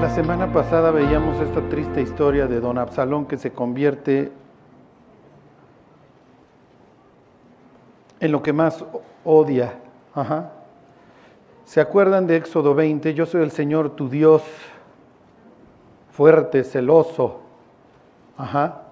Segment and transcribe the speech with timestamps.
[0.00, 4.30] La semana pasada veíamos esta triste historia de don Absalón que se convierte
[8.20, 8.84] en lo que más
[9.24, 9.72] odia.
[11.64, 13.14] ¿Se acuerdan de Éxodo 20?
[13.14, 14.42] Yo soy el Señor tu Dios,
[16.10, 17.40] fuerte, celoso,
[18.36, 18.82] Ajá.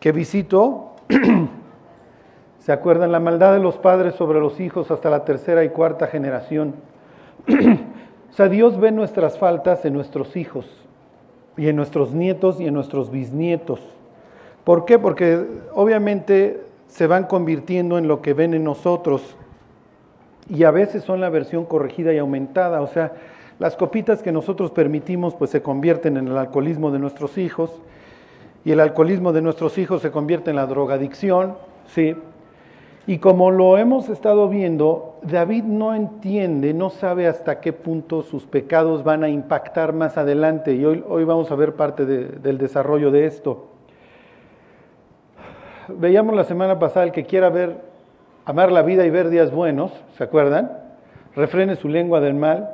[0.00, 0.96] que visito.
[2.60, 6.06] ¿Se acuerdan la maldad de los padres sobre los hijos hasta la tercera y cuarta
[6.08, 6.74] generación?
[8.30, 10.66] o sea, Dios ve nuestras faltas en nuestros hijos
[11.56, 13.80] y en nuestros nietos y en nuestros bisnietos.
[14.64, 14.98] ¿Por qué?
[14.98, 15.44] Porque
[15.74, 19.36] obviamente se van convirtiendo en lo que ven en nosotros
[20.48, 23.12] y a veces son la versión corregida y aumentada, o sea,
[23.58, 27.70] las copitas que nosotros permitimos pues se convierten en el alcoholismo de nuestros hijos
[28.64, 32.16] y el alcoholismo de nuestros hijos se convierte en la drogadicción, ¿sí?
[33.06, 38.46] Y como lo hemos estado viendo, David no entiende, no sabe hasta qué punto sus
[38.46, 43.10] pecados van a impactar más adelante y hoy, hoy vamos a ver parte del desarrollo
[43.10, 43.68] de esto.
[45.88, 47.80] Veíamos la semana pasada el que quiera ver,
[48.44, 50.70] amar la vida y ver días buenos, ¿se acuerdan?
[51.34, 52.70] Refrene su lengua del mal,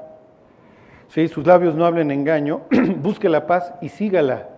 [1.08, 1.28] ¿sí?
[1.28, 2.62] sus labios no hablen engaño,
[3.02, 4.48] busque la paz y sígala.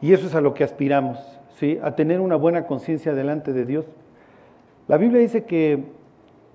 [0.00, 1.18] Y eso es a lo que aspiramos,
[1.56, 1.78] ¿sí?
[1.82, 3.86] a tener una buena conciencia delante de Dios.
[4.90, 5.84] La Biblia dice que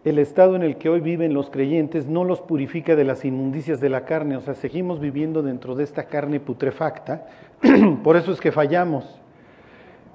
[0.04, 3.80] el estado en el que hoy viven los creyentes no los purifica de las inmundicias
[3.80, 7.28] de la carne, o sea, seguimos viviendo dentro de esta carne putrefacta,
[8.04, 9.22] por eso es que fallamos.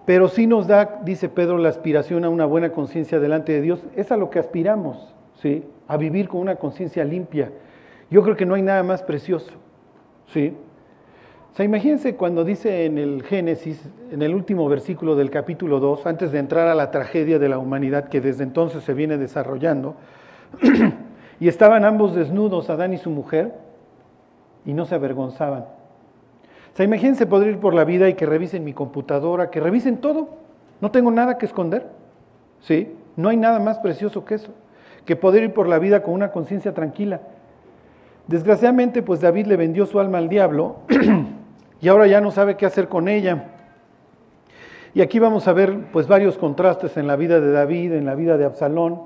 [0.04, 3.82] Pero sí nos da, dice Pedro, la aspiración a una buena conciencia delante de Dios.
[3.96, 5.64] Es a lo que aspiramos, ¿sí?
[5.88, 7.50] A vivir con una conciencia limpia.
[8.10, 9.52] Yo creo que no hay nada más precioso,
[10.26, 10.52] ¿sí?
[11.52, 16.06] O sea, imagínense cuando dice en el Génesis, en el último versículo del capítulo 2,
[16.06, 19.96] antes de entrar a la tragedia de la humanidad que desde entonces se viene desarrollando,
[21.40, 23.52] y estaban ambos desnudos, Adán y su mujer,
[24.64, 25.62] y no se avergonzaban.
[25.62, 29.96] O sea, imagínense poder ir por la vida y que revisen mi computadora, que revisen
[29.96, 30.28] todo.
[30.80, 31.88] No tengo nada que esconder.
[32.60, 32.94] ¿Sí?
[33.16, 34.52] No hay nada más precioso que eso,
[35.04, 37.20] que poder ir por la vida con una conciencia tranquila.
[38.28, 40.76] Desgraciadamente, pues David le vendió su alma al diablo
[41.80, 43.56] y ahora ya no sabe qué hacer con ella.
[44.92, 48.14] Y aquí vamos a ver pues varios contrastes en la vida de David, en la
[48.14, 49.02] vida de Absalón,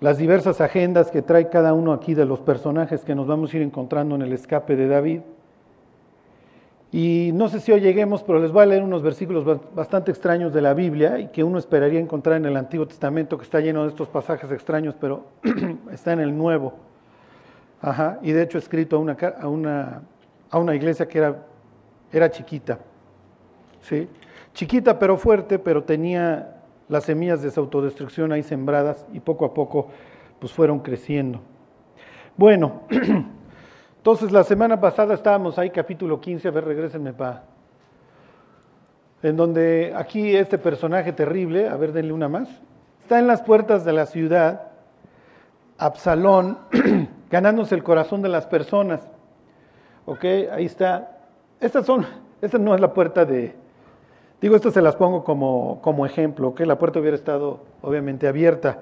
[0.00, 3.56] las diversas agendas que trae cada uno aquí de los personajes que nos vamos a
[3.56, 5.20] ir encontrando en el escape de David.
[6.92, 9.44] Y no sé si hoy lleguemos, pero les voy a leer unos versículos
[9.74, 13.44] bastante extraños de la Biblia y que uno esperaría encontrar en el Antiguo Testamento, que
[13.44, 15.24] está lleno de estos pasajes extraños, pero
[15.92, 16.74] está en el Nuevo.
[17.82, 20.02] Ajá, y de hecho escrito a una, a una,
[20.50, 21.36] a una iglesia que era,
[22.18, 22.78] era chiquita.
[23.80, 24.08] ¿sí?
[24.54, 29.54] Chiquita pero fuerte, pero tenía las semillas de esa autodestrucción ahí sembradas y poco a
[29.54, 29.88] poco
[30.38, 31.40] pues fueron creciendo.
[32.36, 32.82] Bueno,
[34.06, 37.42] Entonces, la semana pasada estábamos ahí, capítulo 15, a ver, regrésenme para.
[39.20, 42.48] En donde aquí este personaje terrible, a ver, denle una más,
[43.02, 44.68] está en las puertas de la ciudad,
[45.76, 46.56] Absalón,
[47.32, 49.00] ganándose el corazón de las personas.
[50.04, 51.15] Ok, ahí está.
[51.60, 52.06] Estas son,
[52.42, 53.54] esta no es la puerta de,
[54.40, 58.80] digo, estas se las pongo como, como ejemplo, ok, la puerta hubiera estado obviamente abierta.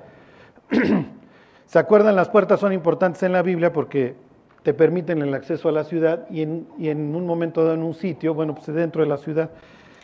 [1.67, 2.17] ¿Se acuerdan?
[2.17, 4.17] Las puertas son importantes en la Biblia porque
[4.65, 8.35] te permiten el acceso a la ciudad y en, un momento dado en un sitio,
[8.35, 9.51] bueno, pues dentro de la ciudad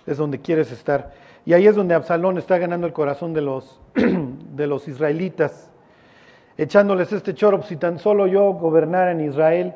[0.07, 1.13] es donde quieres estar.
[1.47, 5.71] Y ahí es donde Absalón está ganando el corazón de los, de los israelitas,
[6.57, 9.75] echándoles este choro, pues, si tan solo yo gobernara en Israel.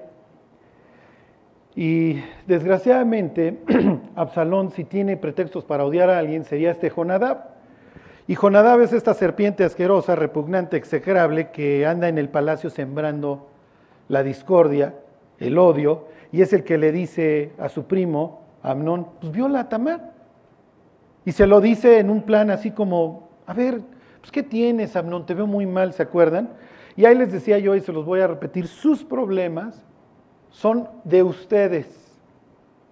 [1.76, 3.58] Y desgraciadamente,
[4.14, 7.54] Absalón, si tiene pretextos para odiar a alguien, sería este Jonadab.
[8.26, 13.48] Y Jonadab es esta serpiente asquerosa, repugnante, execrable, que anda en el palacio sembrando
[14.08, 14.94] la discordia,
[15.38, 19.68] el odio, y es el que le dice a su primo, Amnón, pues viola a
[19.68, 20.12] Tamar.
[21.24, 23.80] Y se lo dice en un plan así como, a ver,
[24.20, 25.26] pues ¿qué tienes, Amnón?
[25.26, 26.50] Te veo muy mal, ¿se acuerdan?
[26.96, 29.84] Y ahí les decía yo, y se los voy a repetir, sus problemas
[30.54, 31.86] son de ustedes.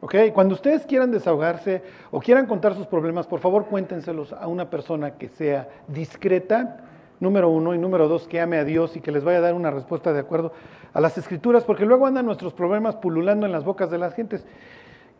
[0.00, 0.16] ¿Ok?
[0.34, 1.80] Cuando ustedes quieran desahogarse
[2.10, 6.78] o quieran contar sus problemas, por favor cuéntenselos a una persona que sea discreta,
[7.20, 9.54] número uno, y número dos, que ame a Dios y que les vaya a dar
[9.54, 10.52] una respuesta de acuerdo
[10.92, 14.44] a las escrituras, porque luego andan nuestros problemas pululando en las bocas de las gentes.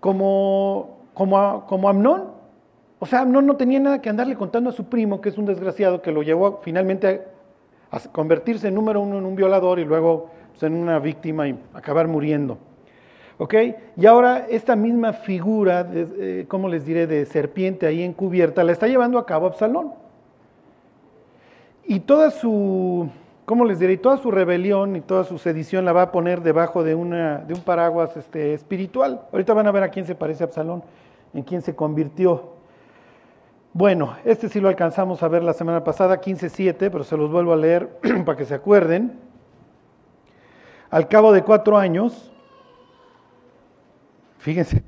[0.01, 2.33] Como, como, como Amnón.
[2.99, 5.47] O sea, Amnón no tenía nada que andarle contando a su primo, que es un
[5.47, 7.23] desgraciado, que lo llevó finalmente
[7.93, 10.31] a, convertirse en número uno en un violador y luego
[10.61, 12.59] en una víctima y acabar muriendo.
[13.39, 13.55] ¿Ok?
[13.97, 18.73] Y ahora esta misma figura, de, eh, ¿cómo les diré?, de serpiente ahí encubierta, la
[18.73, 19.95] está llevando a cabo Absalón.
[21.85, 23.11] Y toda su
[23.45, 23.97] ¿cómo les diré?
[23.97, 27.55] Toda su rebelión y toda su sedición la va a poner debajo de, una, de
[27.55, 29.23] un paraguas este, espiritual.
[29.33, 30.83] Ahorita van a ver a quién se parece Absalón,
[31.35, 32.53] en quién se convirtió.
[33.75, 37.53] Bueno, este sí lo alcanzamos a ver la semana pasada, 15.7, pero se los vuelvo
[37.53, 37.89] a leer
[38.25, 39.19] para que se acuerden.
[40.93, 42.31] Al cabo de cuatro años,
[44.37, 44.85] fíjense,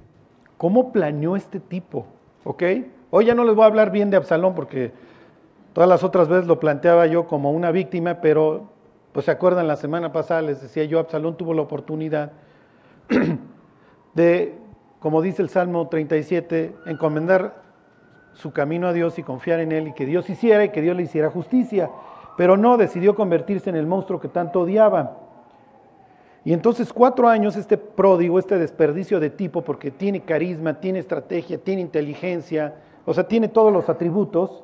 [0.58, 2.04] ¿cómo planeó este tipo?
[2.44, 2.62] ¿Ok?
[3.10, 4.92] Hoy ya no les voy a hablar bien de Absalón porque
[5.72, 8.68] todas las otras veces lo planteaba yo como una víctima, pero
[9.12, 12.32] pues se acuerdan la semana pasada les decía yo, Absalón tuvo la oportunidad
[14.14, 14.58] de,
[15.00, 17.62] como dice el Salmo 37, encomendar
[18.34, 20.98] su camino a Dios y confiar en Él y que Dios hiciera y que Dios
[20.98, 21.88] le hiciera justicia.
[22.36, 25.23] Pero no, decidió convertirse en el monstruo que tanto odiaba.
[26.44, 31.56] Y entonces cuatro años este pródigo, este desperdicio de tipo, porque tiene carisma, tiene estrategia,
[31.58, 32.74] tiene inteligencia,
[33.06, 34.62] o sea, tiene todos los atributos,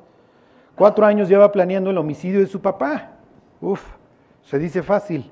[0.75, 3.13] cuatro años lleva planeando el homicidio de su papá.
[3.59, 3.81] Uf,
[4.43, 5.31] se dice fácil.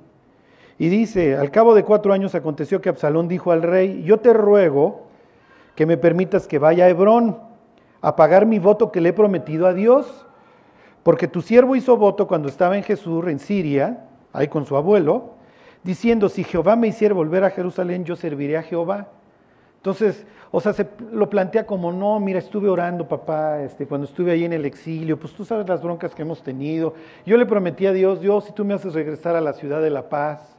[0.80, 4.34] Y dice, al cabo de cuatro años aconteció que Absalón dijo al rey, yo te
[4.34, 5.08] ruego
[5.76, 7.38] que me permitas que vaya a Hebrón
[8.02, 10.26] a pagar mi voto que le he prometido a Dios,
[11.04, 15.39] porque tu siervo hizo voto cuando estaba en Jesús, en Siria, ahí con su abuelo,
[15.84, 19.10] diciendo, si Jehová me hiciera volver a Jerusalén, yo serviré a Jehová.
[19.78, 24.32] Entonces, o sea, se lo plantea como, no, mira, estuve orando, papá, este, cuando estuve
[24.32, 26.96] ahí en el exilio, pues tú sabes las broncas que hemos tenido.
[27.26, 29.90] Yo le prometí a Dios, Dios, si tú me haces regresar a la ciudad de
[29.90, 30.58] la paz,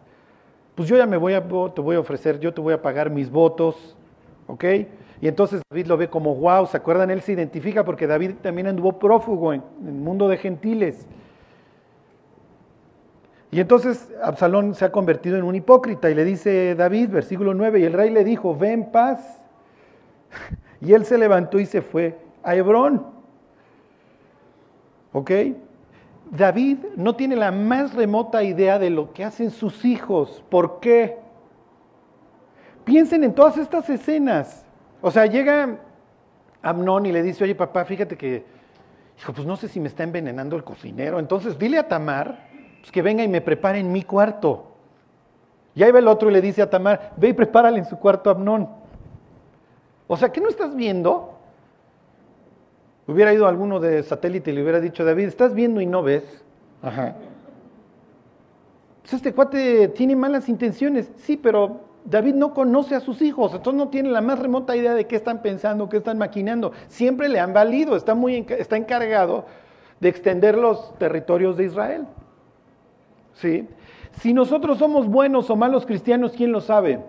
[0.74, 3.10] pues yo ya me voy a, te voy a ofrecer, yo te voy a pagar
[3.10, 3.96] mis votos,
[4.46, 4.64] ¿ok?
[5.20, 7.10] Y entonces David lo ve como, wow, ¿se acuerdan?
[7.10, 11.06] Él se identifica porque David también anduvo prófugo en, el mundo de gentiles.
[13.52, 17.80] Y entonces Absalón se ha convertido en un hipócrita y le dice David, versículo 9,
[17.80, 19.42] y el rey le dijo, ve en paz.
[20.82, 23.06] Y él se levantó y se fue a Hebrón.
[25.12, 25.30] ¿Ok?
[26.30, 30.42] David no tiene la más remota idea de lo que hacen sus hijos.
[30.48, 31.18] ¿Por qué?
[32.84, 34.64] Piensen en todas estas escenas.
[35.02, 35.80] O sea, llega
[36.62, 38.44] Amnón y le dice, oye papá, fíjate que,
[39.18, 41.18] hijo, pues no sé si me está envenenando el cocinero.
[41.18, 42.49] Entonces dile a Tamar
[42.80, 44.66] pues, que venga y me prepare en mi cuarto.
[45.74, 47.98] Y ahí va el otro y le dice a Tamar, ve y prepárale en su
[47.98, 48.68] cuarto a Amnón.
[50.08, 51.34] O sea, ¿qué no estás viendo?
[53.06, 56.44] Hubiera ido alguno de satélite y le hubiera dicho, David, ¿estás viendo y no ves?
[56.82, 57.14] Ajá.
[59.02, 61.10] Pues este cuate tiene malas intenciones.
[61.16, 64.94] Sí, pero David no conoce a sus hijos, entonces no tiene la más remota idea
[64.94, 66.72] de qué están pensando, qué están maquinando.
[66.88, 69.46] Siempre le han valido, está, muy, está encargado
[70.00, 72.06] de extender los territorios de Israel.
[73.40, 73.66] ¿Sí?
[74.12, 77.00] Si nosotros somos buenos o malos cristianos, ¿quién lo sabe?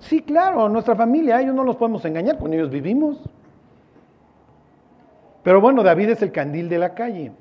[0.00, 3.18] Sí, claro, nuestra familia, ellos no los podemos engañar, con ellos vivimos.
[5.42, 7.32] Pero bueno, David es el candil de la calle.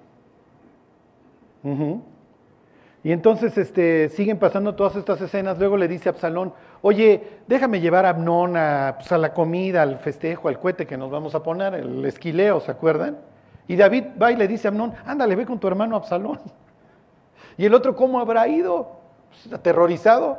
[3.03, 5.57] Y entonces este, siguen pasando todas estas escenas.
[5.57, 6.53] Luego le dice a Absalón,
[6.83, 8.51] oye, déjame llevar a Abnón
[8.97, 12.59] pues, a, la comida, al festejo, al cohete que nos vamos a poner, el esquileo,
[12.59, 13.17] ¿se acuerdan?
[13.67, 16.39] Y David va y le dice a Abnón, ándale, ve con tu hermano Absalón.
[17.57, 18.99] Y el otro, ¿cómo habrá ido?
[19.29, 20.37] Pues, aterrorizado.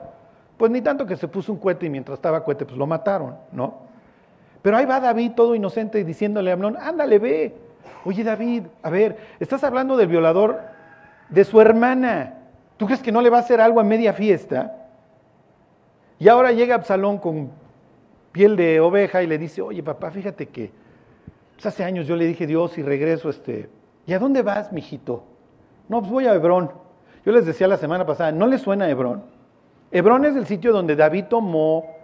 [0.56, 3.36] Pues ni tanto que se puso un cohete y mientras estaba cohete, pues lo mataron,
[3.52, 3.86] ¿no?
[4.62, 7.54] Pero ahí va David todo inocente diciéndole a Abnón, ándale, ve.
[8.04, 10.60] Oye David, a ver, estás hablando del violador
[11.28, 12.34] de su hermana.
[12.76, 14.88] ¿Tú crees que no le va a hacer algo a media fiesta?
[16.18, 17.50] Y ahora llega Absalón con
[18.32, 20.70] piel de oveja y le dice, oye papá, fíjate que
[21.54, 23.68] pues, hace años yo le dije Dios y regreso, este,
[24.06, 25.24] ¿y a dónde vas, mijito?
[25.88, 26.85] No, pues voy a Hebrón.
[27.26, 29.24] Yo les decía la semana pasada, ¿no le suena Hebrón?
[29.90, 31.96] Hebrón es el sitio donde David tomó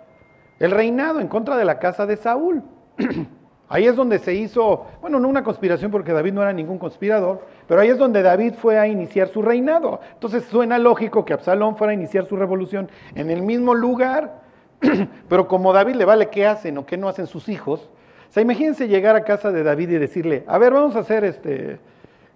[0.58, 2.60] el reinado en contra de la casa de Saúl.
[3.68, 7.40] Ahí es donde se hizo, bueno, no una conspiración porque David no era ningún conspirador,
[7.66, 10.00] pero ahí es donde David fue a iniciar su reinado.
[10.12, 14.42] Entonces suena lógico que Absalón fuera a iniciar su revolución en el mismo lugar,
[15.28, 17.88] pero como David le vale qué hacen o qué no hacen sus hijos,
[18.28, 21.24] o sea, imagínense llegar a casa de David y decirle, a ver, vamos a hacer
[21.24, 21.78] este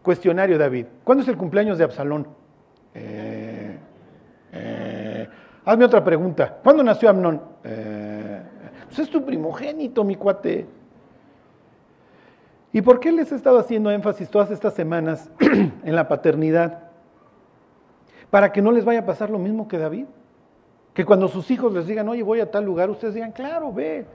[0.02, 0.86] cuestionario, David.
[1.04, 2.45] ¿Cuándo es el cumpleaños de Absalón?
[2.96, 3.78] Eh,
[4.52, 5.28] eh,
[5.64, 6.58] hazme otra pregunta.
[6.62, 7.42] ¿Cuándo nació Amnón?
[7.62, 8.42] Eh,
[8.86, 10.66] pues es tu primogénito, mi cuate.
[12.72, 16.84] ¿Y por qué les he estado haciendo énfasis todas estas semanas en la paternidad?
[18.30, 20.06] Para que no les vaya a pasar lo mismo que David.
[20.94, 24.06] Que cuando sus hijos les digan, oye, voy a tal lugar, ustedes digan, claro, ve.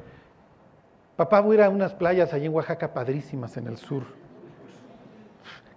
[1.16, 4.04] Papá, voy a ir a unas playas allí en Oaxaca padrísimas en el sur.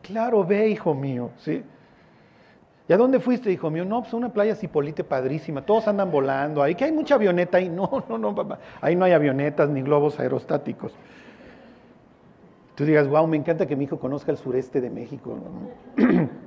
[0.01, 1.63] Claro, ve, hijo mío, ¿sí?
[2.87, 3.85] ¿Y a dónde fuiste, hijo mío?
[3.85, 7.69] No, pues una playa Cipolite padrísima, todos andan volando, ahí que hay mucha avioneta ahí.
[7.75, 10.95] No, no, no, papá, ahí no hay avionetas ni globos aerostáticos.
[12.75, 15.39] Tú digas, wow, me encanta que mi hijo conozca el sureste de México.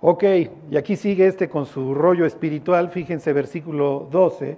[0.00, 0.22] Ok,
[0.70, 4.56] y aquí sigue este con su rollo espiritual, fíjense versículo 12.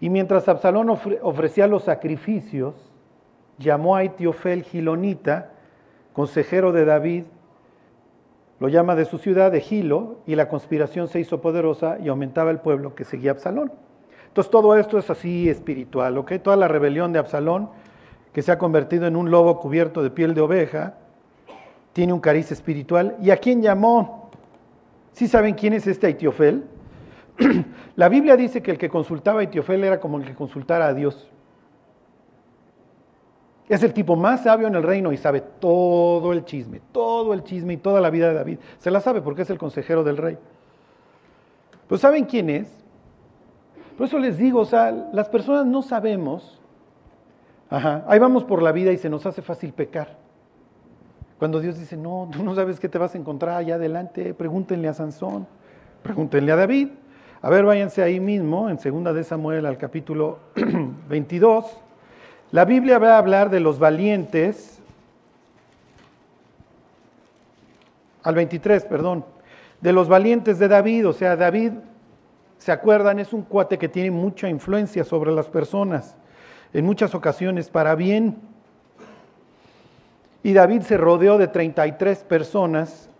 [0.00, 2.74] Y mientras Absalón ofrecía los sacrificios,
[3.58, 5.50] llamó a Etiofel Gilonita,
[6.14, 7.24] consejero de David,
[8.60, 12.50] lo llama de su ciudad, de Gilo, y la conspiración se hizo poderosa y aumentaba
[12.50, 13.72] el pueblo que seguía a Absalón.
[14.28, 16.34] Entonces todo esto es así espiritual, ¿ok?
[16.42, 17.70] Toda la rebelión de Absalón,
[18.32, 20.94] que se ha convertido en un lobo cubierto de piel de oveja,
[21.92, 23.16] tiene un cariz espiritual.
[23.20, 24.30] ¿Y a quién llamó?
[25.12, 26.64] ¿Sí saben quién es este Etiofel?
[27.96, 30.94] la Biblia dice que el que consultaba a Etiofel era como el que consultara a
[30.94, 31.30] Dios.
[33.68, 37.44] Es el tipo más sabio en el reino y sabe todo el chisme, todo el
[37.44, 38.58] chisme y toda la vida de David.
[38.78, 40.36] Se la sabe porque es el consejero del rey.
[41.88, 42.70] Pues ¿saben quién es?
[43.96, 46.60] Por eso les digo, o sea, las personas no sabemos.
[47.70, 50.18] Ajá, ahí vamos por la vida y se nos hace fácil pecar.
[51.38, 54.88] Cuando Dios dice, no, tú no sabes qué te vas a encontrar allá adelante, pregúntenle
[54.88, 55.46] a Sansón,
[56.02, 56.88] pregúntenle a David.
[57.42, 60.38] A ver, váyanse ahí mismo, en segunda de Samuel al capítulo
[61.08, 61.64] 22.
[62.54, 64.78] La Biblia va a hablar de los valientes,
[68.22, 69.24] al 23, perdón,
[69.80, 71.72] de los valientes de David, o sea, David,
[72.58, 73.18] ¿se acuerdan?
[73.18, 76.14] Es un cuate que tiene mucha influencia sobre las personas,
[76.72, 78.36] en muchas ocasiones para bien.
[80.44, 83.10] Y David se rodeó de 33 personas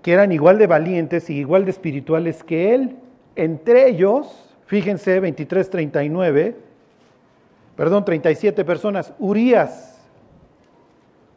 [0.00, 2.96] que eran igual de valientes y igual de espirituales que él.
[3.36, 6.67] Entre ellos, fíjense, 23, 39,
[7.78, 10.04] perdón, 37 personas, Urias,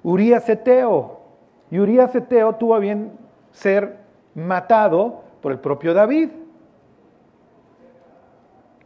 [0.01, 1.21] Urias Eteo.
[1.69, 3.11] Y Urias Eteo tuvo a bien
[3.51, 3.99] ser
[4.33, 6.29] matado por el propio David.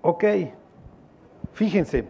[0.02, 0.26] Ok,
[1.54, 2.10] fíjense,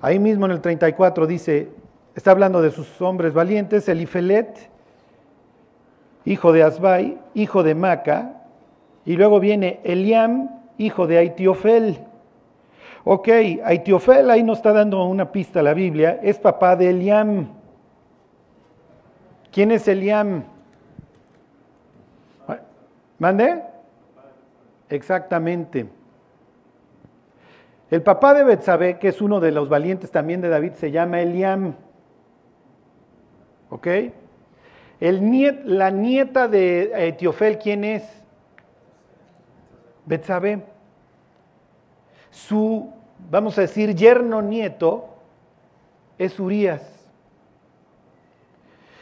[0.00, 1.72] ahí mismo en el 34 dice,
[2.14, 4.70] está hablando de sus hombres valientes, Elifelet,
[6.24, 8.44] hijo de Asbai, hijo de Maca,
[9.04, 11.98] y luego viene Eliam, hijo de Aitiofel.
[13.10, 13.26] Ok,
[13.64, 17.48] Aitiofel ahí nos está dando una pista la Biblia, es papá de Eliam.
[19.50, 20.44] ¿Quién es Eliam?
[23.18, 23.62] ¿Mande?
[24.90, 25.88] Exactamente.
[27.90, 31.22] El papá de Betsabé, que es uno de los valientes también de David, se llama
[31.22, 31.76] Eliam.
[33.70, 33.86] ¿Ok?
[35.00, 38.22] La nieta de Etiofel, ¿quién es?
[40.04, 40.62] Betsabé
[42.30, 42.92] su,
[43.30, 45.08] vamos a decir, yerno nieto
[46.18, 46.82] es Urias.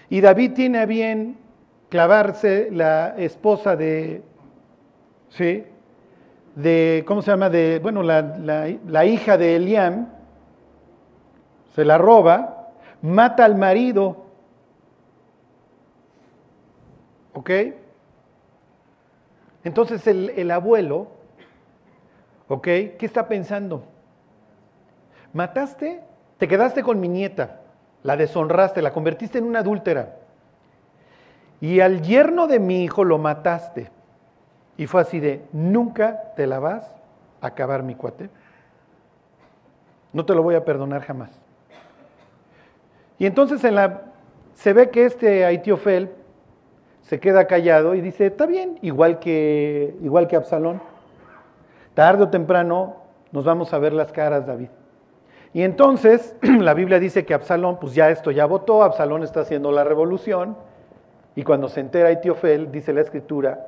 [0.08, 1.36] Y David tiene a bien
[1.88, 4.22] clavarse la esposa de,
[5.30, 5.64] ¿sí?
[6.54, 7.50] De, ¿cómo se llama?
[7.50, 10.08] De, bueno, la, la hija de Eliam,
[11.74, 12.70] se la roba,
[13.02, 14.24] mata al marido,
[17.34, 17.50] ¿ok?
[19.64, 21.16] Entonces el, el abuelo
[22.48, 22.62] ¿Ok?
[22.62, 23.84] ¿Qué está pensando?
[25.36, 26.00] Mataste,
[26.38, 27.60] te quedaste con mi nieta,
[28.02, 30.16] la deshonraste, la convertiste en una adúltera.
[31.60, 33.90] Y al yerno de mi hijo lo mataste.
[34.78, 36.90] Y fue así de, nunca te la vas
[37.42, 38.30] a acabar mi cuate.
[40.14, 41.38] No te lo voy a perdonar jamás.
[43.18, 44.04] Y entonces en la,
[44.54, 46.12] se ve que este Aitiofel
[47.02, 50.80] se queda callado y dice, está bien, igual que, igual que Absalón.
[51.92, 52.96] Tarde o temprano
[53.32, 54.68] nos vamos a ver las caras, David.
[55.56, 59.72] Y entonces la Biblia dice que Absalón, pues ya esto ya votó, Absalón está haciendo
[59.72, 60.54] la revolución,
[61.34, 63.66] y cuando se entera Etiofel, dice la escritura,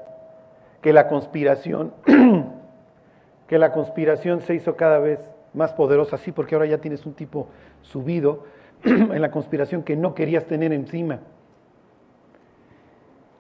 [0.83, 1.95] que la conspiración,
[3.49, 7.15] que la conspiración se hizo cada vez más poderosa, sí, porque ahora ya tienes un
[7.15, 7.49] tipo
[7.81, 8.45] subido
[8.85, 11.21] en la conspiración que no querías tener encima.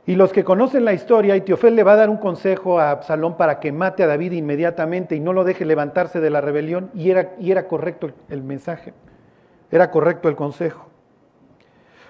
[0.08, 3.36] Y los que conocen la historia, Etiofel le va a dar un consejo a Absalón
[3.36, 7.10] para que mate a David inmediatamente y no lo deje levantarse de la rebelión, y
[7.10, 8.94] era, y era correcto el mensaje,
[9.70, 10.88] era correcto el consejo.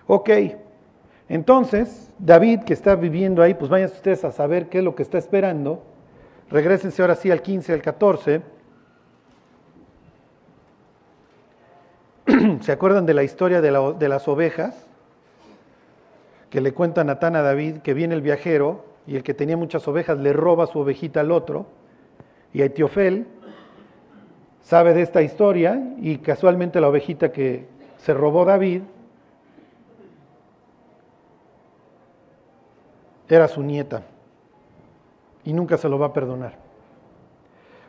[0.07, 0.31] Ok,
[1.29, 5.03] entonces David que está viviendo ahí, pues vayan ustedes a saber qué es lo que
[5.03, 5.83] está esperando.
[6.51, 8.43] Regrésense ahora sí al 15, al 14.
[12.61, 14.88] ¿Se acuerdan de la historia de, de las ovejas?
[16.51, 19.87] Que le cuenta Natán a David que viene el viajero y el que tenía muchas
[19.89, 21.67] ovejas le roba su ovejita al otro.
[22.53, 23.27] Y Etiofel
[24.63, 27.67] sabe de esta historia y casualmente la ovejita que
[27.99, 28.83] se robó David
[33.29, 34.03] era su nieta
[35.45, 36.57] y nunca se lo va a perdonar.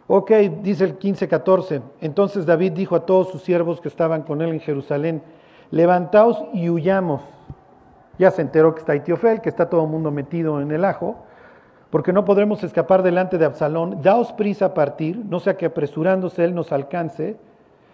[0.08, 0.32] Ok,
[0.63, 1.82] dice el 15-14.
[2.01, 5.22] Entonces David dijo a todos sus siervos que estaban con él en Jerusalén,
[5.72, 7.22] levantaos y huyamos
[8.20, 11.24] Ya se enteró que está Itiofel, que está todo el mundo metido en el ajo,
[11.90, 14.02] porque no podremos escapar delante de Absalón.
[14.04, 17.38] Daos prisa a partir, no sea que apresurándose él nos alcance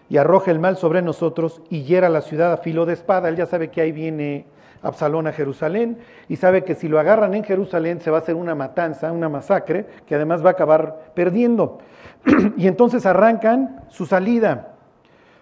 [0.10, 3.29] y arroje el mal sobre nosotros y hiera la ciudad a filo de espada.
[3.29, 4.48] Él ya sabe que ahí viene
[4.82, 8.36] Absalón a Jerusalén y sabe que si lo agarran en Jerusalén se va a hacer
[8.36, 11.77] una matanza, una masacre, que además va a acabar perdiendo.
[12.58, 14.74] y entonces arrancan su salida.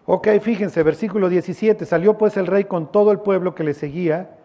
[0.06, 4.43] Ok, fíjense, versículo 17, salió pues el rey con todo el pueblo que le seguía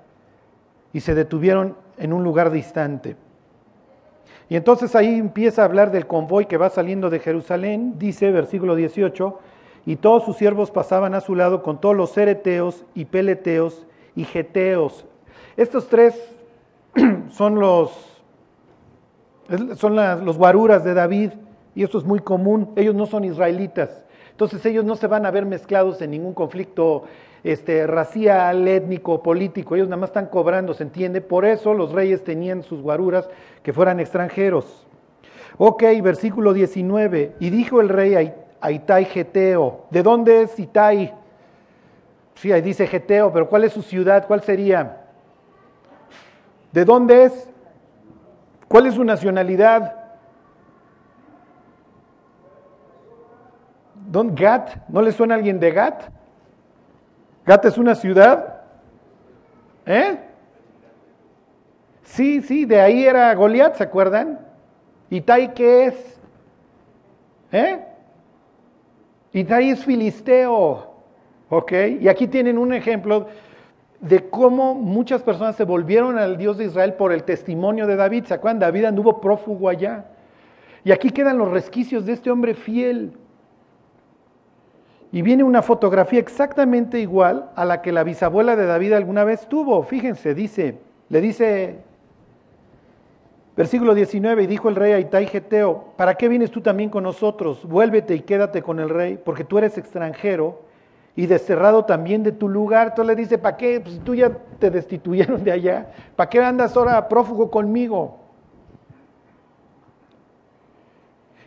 [0.92, 3.16] y se detuvieron en un lugar distante.
[4.48, 8.76] Y entonces ahí empieza a hablar del convoy que va saliendo de Jerusalén, dice versículo
[8.76, 9.38] 18,
[9.84, 14.24] y todos sus siervos pasaban a su lado con todos los cereteos y peleteos y
[14.24, 15.04] geteos.
[15.56, 16.14] Estos tres
[17.30, 17.90] son los,
[19.76, 21.32] son los guaruras de David,
[21.74, 25.30] y esto es muy común, ellos no son israelitas, entonces ellos no se van a
[25.30, 27.04] ver mezclados en ningún conflicto
[27.44, 31.20] este, racial, étnico, político, ellos nada más están cobrando, ¿se entiende?
[31.20, 33.28] Por eso los reyes tenían sus guaruras
[33.62, 34.86] que fueran extranjeros.
[35.56, 41.14] Ok, versículo 19, y dijo el rey a Itai Geteo, ¿de dónde es Itai?
[42.34, 44.26] Sí, ahí dice Geteo, pero ¿cuál es su ciudad?
[44.26, 45.04] ¿Cuál sería?
[46.72, 47.50] ¿De dónde es?
[48.68, 49.94] ¿Cuál es su nacionalidad?
[53.94, 54.88] ¿Don Gat?
[54.88, 56.17] ¿No le suena a alguien de Gat?
[57.48, 58.60] ¿Gat es una ciudad?
[59.86, 60.18] ¿Eh?
[62.02, 64.38] Sí, sí, de ahí era Goliat, ¿se acuerdan?
[65.08, 66.20] ¿Itai qué es?
[67.50, 67.82] ¿Eh?
[69.32, 70.92] Itai es filisteo.
[71.48, 71.72] ¿Ok?
[72.02, 73.28] Y aquí tienen un ejemplo
[73.98, 78.24] de cómo muchas personas se volvieron al Dios de Israel por el testimonio de David.
[78.26, 78.58] ¿Se acuerdan?
[78.58, 80.04] David anduvo prófugo allá.
[80.84, 83.16] Y aquí quedan los resquicios de este hombre fiel.
[85.10, 89.48] Y viene una fotografía exactamente igual a la que la bisabuela de David alguna vez
[89.48, 89.82] tuvo.
[89.82, 91.78] Fíjense, dice, le dice,
[93.56, 97.04] versículo 19, y dijo el rey a Itai Geteo, ¿para qué vienes tú también con
[97.04, 97.64] nosotros?
[97.64, 100.60] Vuélvete y quédate con el rey, porque tú eres extranjero
[101.16, 102.88] y desterrado también de tu lugar.
[102.88, 103.80] Entonces le dice, ¿para qué?
[103.80, 105.90] Pues tú ya te destituyeron de allá.
[106.16, 108.18] ¿Para qué andas ahora prófugo conmigo?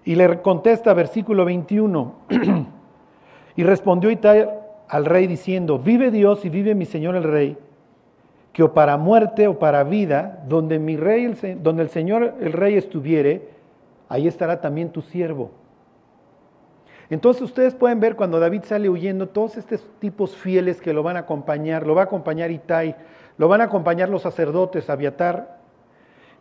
[0.03, 2.15] Y le contesta versículo 21.
[3.55, 4.49] y respondió Itai
[4.87, 7.57] al rey diciendo, vive Dios y vive mi señor el rey,
[8.53, 12.75] que o para muerte o para vida, donde, mi rey, donde el señor el rey
[12.75, 13.49] estuviere,
[14.09, 15.51] ahí estará también tu siervo.
[17.09, 21.17] Entonces ustedes pueden ver cuando David sale huyendo, todos estos tipos fieles que lo van
[21.17, 22.95] a acompañar, lo va a acompañar Itai,
[23.37, 25.59] lo van a acompañar los sacerdotes, Abiatar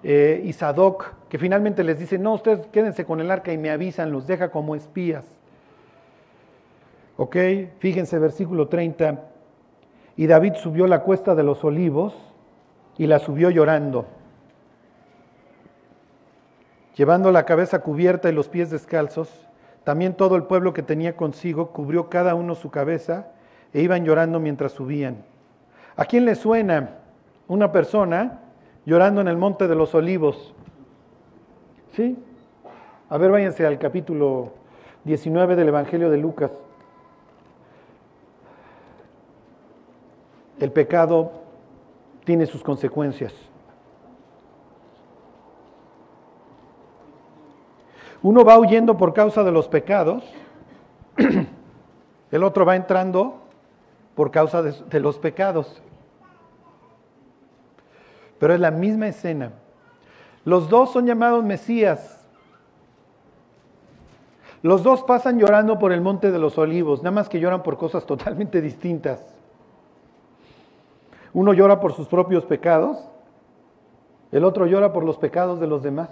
[0.02, 3.70] eh, y Sadoc, que finalmente les dicen, no, ustedes quédense con el arca y me
[3.70, 5.39] avisan, los deja como espías.
[7.22, 7.36] Ok,
[7.80, 9.20] fíjense versículo 30.
[10.16, 12.14] Y David subió la cuesta de los olivos
[12.96, 14.06] y la subió llorando,
[16.96, 19.28] llevando la cabeza cubierta y los pies descalzos
[19.84, 23.26] también todo el pueblo que tenía consigo cubrió cada uno su cabeza
[23.74, 25.22] e iban llorando mientras subían.
[25.96, 27.00] ¿A quién le suena
[27.48, 28.40] una persona
[28.86, 30.54] llorando en el monte de los olivos?
[31.92, 32.16] ¿Sí?
[33.10, 34.54] A ver, váyanse al capítulo
[35.04, 36.50] 19 del Evangelio de Lucas.
[40.60, 41.32] El pecado
[42.24, 43.32] tiene sus consecuencias.
[48.22, 50.22] Uno va huyendo por causa de los pecados,
[52.30, 53.40] el otro va entrando
[54.14, 55.80] por causa de, los pecados.
[58.38, 59.52] Pero es la misma escena.
[60.44, 62.26] Los dos son llamados Mesías.
[64.62, 67.78] Los dos pasan llorando por el monte de los olivos, nada más que lloran por
[67.78, 69.39] cosas totalmente distintas.
[71.32, 72.98] Uno llora por sus propios pecados,
[74.32, 76.10] el otro llora por los pecados de los demás.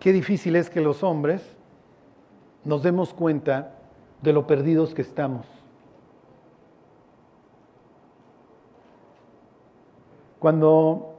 [0.00, 1.42] Qué difícil es que los hombres
[2.62, 3.72] nos demos cuenta
[4.20, 5.46] de lo perdidos que estamos.
[10.38, 11.14] Cuando,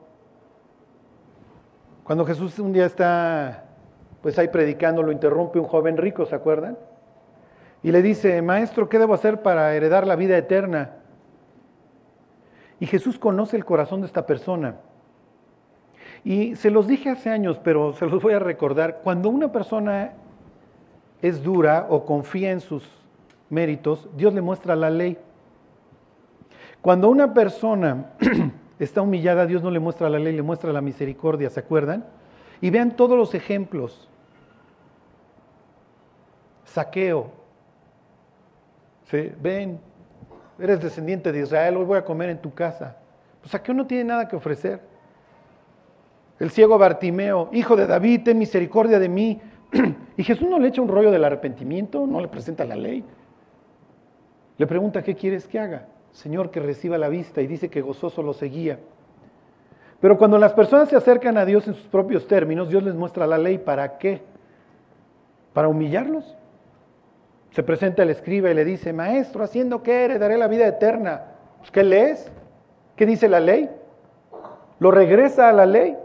[2.04, 3.65] cuando Jesús un día está
[4.26, 6.80] pues ahí predicando, lo interrumpe un joven rico, ¿se acuerdan?
[7.84, 10.94] Y le dice, maestro, ¿qué debo hacer para heredar la vida eterna?
[12.80, 14.78] Y Jesús conoce el corazón de esta persona.
[16.24, 19.02] Y se los dije hace años, pero se los voy a recordar.
[19.04, 20.14] Cuando una persona
[21.22, 22.84] es dura o confía en sus
[23.52, 25.20] méritos, Dios le muestra la ley.
[26.82, 28.14] Cuando una persona
[28.80, 32.08] está humillada, Dios no le muestra la ley, le muestra la misericordia, ¿se acuerdan?
[32.60, 34.10] Y vean todos los ejemplos.
[36.66, 37.32] Saqueo,
[39.06, 39.32] ¿sí?
[39.42, 39.80] ven,
[40.60, 42.98] eres descendiente de Israel, hoy voy a comer en tu casa.
[43.42, 44.82] Pues aquí no tiene nada que ofrecer.
[46.40, 49.40] El ciego Bartimeo, hijo de David, ten misericordia de mí.
[50.18, 53.04] y Jesús no le echa un rollo del arrepentimiento, no le presenta la ley.
[54.58, 55.88] Le pregunta, ¿qué quieres que haga?
[56.12, 58.80] Señor, que reciba la vista y dice que gozoso lo seguía.
[60.00, 63.28] Pero cuando las personas se acercan a Dios en sus propios términos, Dios les muestra
[63.28, 63.58] la ley.
[63.58, 64.22] ¿Para qué?
[65.54, 66.36] ¿Para humillarlos?
[67.56, 71.22] Se presenta el escriba y le dice, maestro, ¿haciendo qué heredaré la vida eterna?
[71.60, 72.30] Pues, ¿Qué lees?
[72.98, 73.70] ¿Qué dice la ley?
[74.80, 75.96] Lo regresa a la ley.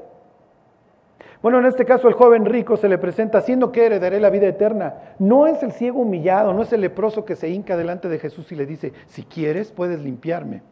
[1.43, 4.47] Bueno, en este caso el joven rico se le presenta, haciendo que heredaré la vida
[4.47, 5.17] eterna.
[5.19, 8.53] No es el ciego humillado, no es el leproso que se hinca delante de Jesús
[8.53, 10.63] y le dice, si quieres puedes limpiarme.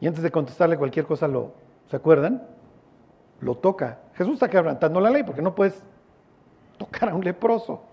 [0.00, 1.52] Y antes de contestarle cualquier cosa, lo,
[1.86, 2.48] ¿se acuerdan?
[3.38, 4.00] Lo toca.
[4.14, 5.84] Jesús está quebrantando la ley porque no puedes
[6.78, 7.89] tocar a un leproso.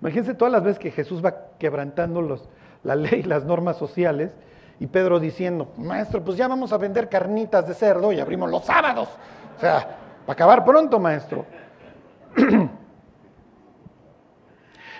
[0.00, 2.48] Imagínense todas las veces que Jesús va quebrantando los,
[2.82, 4.34] la ley, las normas sociales,
[4.78, 8.64] y Pedro diciendo, maestro, pues ya vamos a vender carnitas de cerdo y abrimos los
[8.64, 9.08] sábados.
[9.58, 11.44] O sea, para acabar pronto, maestro.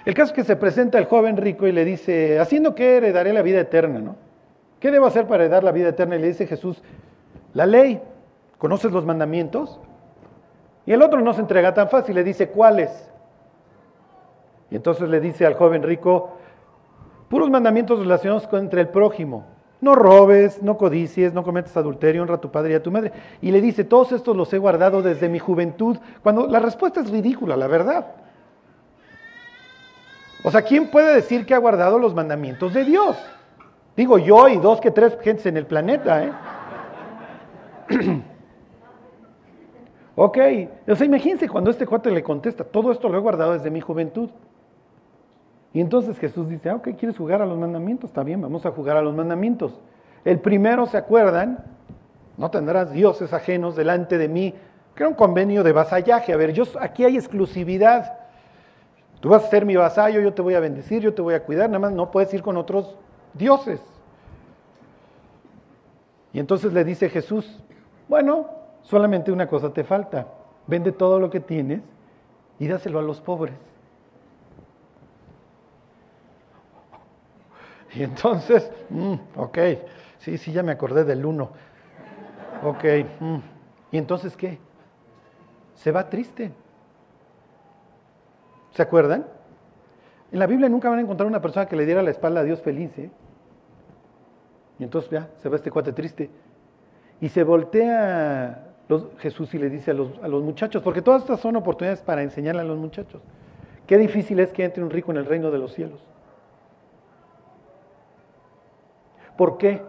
[0.04, 3.34] El caso es que se presenta el joven rico y le dice, ¿haciendo qué heredaré
[3.34, 4.00] la vida eterna?
[4.00, 4.16] ¿no?
[4.80, 6.16] ¿Qué debo hacer para heredar la vida eterna?
[6.16, 6.82] Y le dice Jesús,
[7.52, 8.00] la ley,
[8.56, 9.78] ¿conoces los mandamientos?
[10.86, 13.09] Y el otro no se entrega tan fácil, le dice, ¿cuáles?
[14.70, 16.30] Y entonces le dice al joven rico,
[17.28, 19.46] puros mandamientos relacionados con entre el prójimo.
[19.80, 23.12] No robes, no codicies, no cometas adulterio, honra a tu padre y a tu madre.
[23.40, 27.11] Y le dice, todos estos los he guardado desde mi juventud, cuando la respuesta es
[27.11, 28.06] ridícula, la verdad.
[30.44, 33.16] O sea, ¿quién puede decir que ha guardado los mandamientos de Dios?
[33.96, 36.33] Digo yo y dos que tres gentes en el planeta, ¿eh?
[40.16, 40.38] ok,
[40.88, 43.80] o sea, imagínense cuando este cuate le contesta, todo esto lo he guardado desde mi
[43.80, 44.30] juventud.
[45.72, 48.11] Y entonces Jesús dice, ah, ok, ¿quieres jugar a los mandamientos?
[48.11, 49.78] Está bien, vamos a jugar a los mandamientos.
[50.24, 51.64] El primero, ¿se acuerdan?
[52.37, 54.54] No tendrás dioses ajenos delante de mí,
[54.94, 56.33] que era un convenio de vasallaje.
[56.33, 58.18] A ver, yo, aquí hay exclusividad.
[59.20, 61.44] Tú vas a ser mi vasallo, yo te voy a bendecir, yo te voy a
[61.44, 62.96] cuidar, nada más no puedes ir con otros
[63.35, 63.80] dioses.
[66.33, 67.61] Y entonces le dice Jesús,
[68.09, 68.48] bueno,
[68.83, 70.26] solamente una cosa te falta,
[70.66, 71.83] vende todo lo que tienes
[72.59, 73.54] y dáselo a los pobres.
[77.94, 79.59] Y entonces, mm, ok,
[80.18, 81.50] sí, sí, ya me acordé del uno.
[82.62, 82.85] Ok,
[83.18, 83.37] mm.
[83.92, 84.59] ¿y entonces qué?
[85.74, 86.53] Se va triste.
[88.72, 89.26] ¿Se acuerdan?
[90.31, 92.44] En la Biblia nunca van a encontrar una persona que le diera la espalda a
[92.44, 92.96] Dios feliz.
[92.98, 93.11] ¿eh?
[94.79, 96.31] Y entonces ya, se va este cuate triste.
[97.20, 98.68] Y se voltea
[99.18, 102.22] Jesús y le dice a los, a los muchachos, porque todas estas son oportunidades para
[102.22, 103.20] enseñarle a los muchachos.
[103.87, 106.00] Qué difícil es que entre un rico en el reino de los cielos.
[109.40, 109.81] ¿Por qué?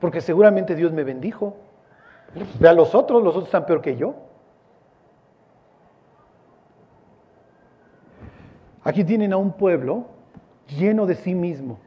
[0.00, 1.54] Porque seguramente Dios me bendijo.
[2.58, 4.14] Ve a los otros, los otros están peor que yo.
[8.82, 10.06] Aquí tienen a un pueblo
[10.78, 11.78] lleno de sí mismo.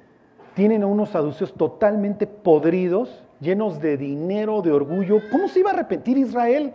[0.54, 5.18] Tienen a unos saduceos totalmente podridos, llenos de dinero, de orgullo.
[5.32, 6.74] ¿Cómo se iba a arrepentir Israel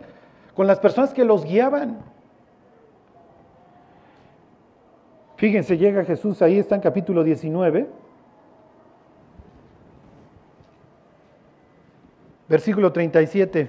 [0.53, 1.99] con las personas que los guiaban?
[5.37, 8.02] Fíjense, llega Jesús, ahí está en capítulo 19.
[12.53, 13.67] Versículo 37.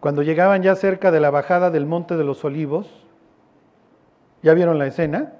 [0.00, 2.88] Cuando llegaban ya cerca de la bajada del monte de los olivos,
[4.42, 5.34] ¿ya vieron la escena?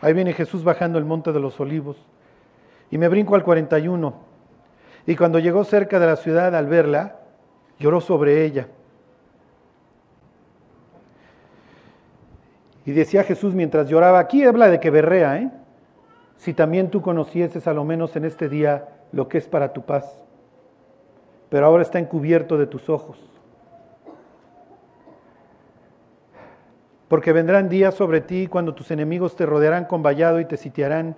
[0.00, 1.96] Ahí viene Jesús bajando el monte de los olivos.
[2.92, 4.14] Y me brinco al 41.
[5.06, 7.16] Y cuando llegó cerca de la ciudad al verla,
[7.80, 8.68] lloró sobre ella.
[12.86, 15.50] Y decía Jesús mientras lloraba, aquí habla de que berrea, ¿eh?
[16.42, 19.82] Si también tú conocieses a lo menos en este día lo que es para tu
[19.82, 20.24] paz,
[21.48, 23.16] pero ahora está encubierto de tus ojos.
[27.06, 31.14] Porque vendrán días sobre ti cuando tus enemigos te rodearán con vallado y te sitiarán,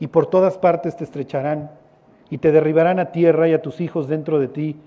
[0.00, 1.70] y por todas partes te estrecharán,
[2.30, 4.80] y te derribarán a tierra y a tus hijos dentro de ti,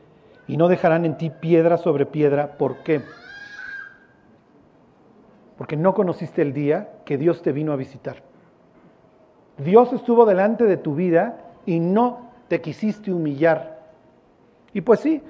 [0.47, 2.57] y no dejarán en ti piedra sobre piedra.
[2.57, 3.03] ¿Por qué?
[5.59, 8.33] Porque no conociste el día que Dios te vino a visitar.
[9.57, 13.79] Dios estuvo delante de tu vida y no te quisiste humillar.
[14.73, 15.21] Y pues sí,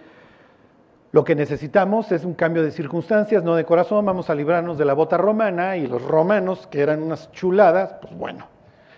[1.11, 4.85] lo que necesitamos es un cambio de circunstancias, no de corazón, vamos a librarnos de
[4.85, 8.47] la bota romana y los romanos, que eran unas chuladas, pues bueno.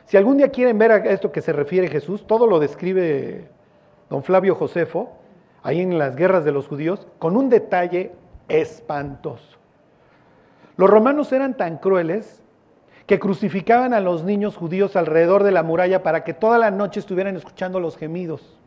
[0.05, 3.49] Si algún día quieren ver a esto que se refiere Jesús, todo lo describe
[4.09, 5.17] don Flavio Josefo,
[5.63, 8.13] ahí en las guerras de los judíos, con un detalle
[8.47, 9.57] espantoso.
[10.77, 12.41] Los romanos eran tan crueles
[13.07, 16.99] que crucificaban a los niños judíos alrededor de la muralla para que toda la noche
[16.99, 18.57] estuvieran escuchando los gemidos.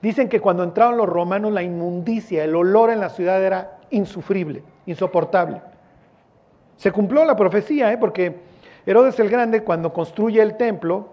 [0.00, 4.62] Dicen que cuando entraron los romanos la inmundicia, el olor en la ciudad era insufrible,
[4.86, 5.60] insoportable.
[6.76, 7.98] Se cumplió la profecía, ¿eh?
[7.98, 8.38] porque
[8.86, 11.08] Herodes el Grande cuando construye el templo,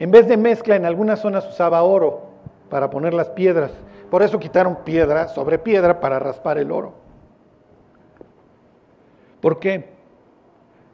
[0.00, 2.30] en vez de mezcla en algunas zonas usaba oro
[2.68, 3.70] para poner las piedras.
[4.10, 6.94] Por eso quitaron piedra sobre piedra para raspar el oro.
[9.40, 9.99] ¿Por qué?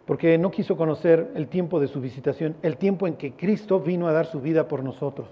[0.07, 4.07] Porque no quiso conocer el tiempo de su visitación, el tiempo en que Cristo vino
[4.07, 5.29] a dar su vida por nosotros.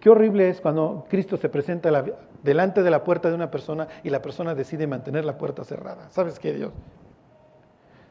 [0.00, 2.04] Qué horrible es cuando Cristo se presenta
[2.42, 6.08] delante de la puerta de una persona y la persona decide mantener la puerta cerrada.
[6.10, 6.72] ¿Sabes qué, Dios?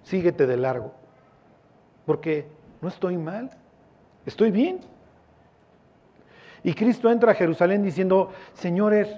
[0.03, 0.93] Síguete de largo.
[2.05, 2.47] Porque
[2.81, 3.51] no estoy mal,
[4.25, 4.79] estoy bien.
[6.63, 9.09] Y Cristo entra a Jerusalén diciendo, señores,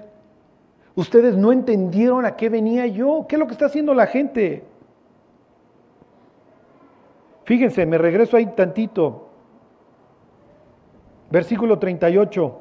[0.94, 4.64] ustedes no entendieron a qué venía yo, qué es lo que está haciendo la gente.
[7.50, 9.28] Fíjense, me regreso ahí tantito.
[11.32, 12.60] Versículo 38.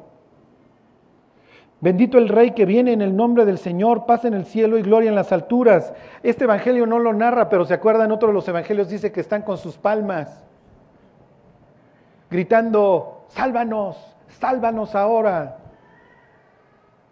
[1.79, 4.81] Bendito el Rey que viene en el nombre del Señor, paz en el cielo y
[4.81, 5.93] gloria en las alturas.
[6.23, 9.43] Este evangelio no lo narra, pero se acuerdan, otro de los evangelios dice que están
[9.43, 10.43] con sus palmas,
[12.31, 13.95] gritando, sálvanos,
[14.39, 15.57] sálvanos ahora.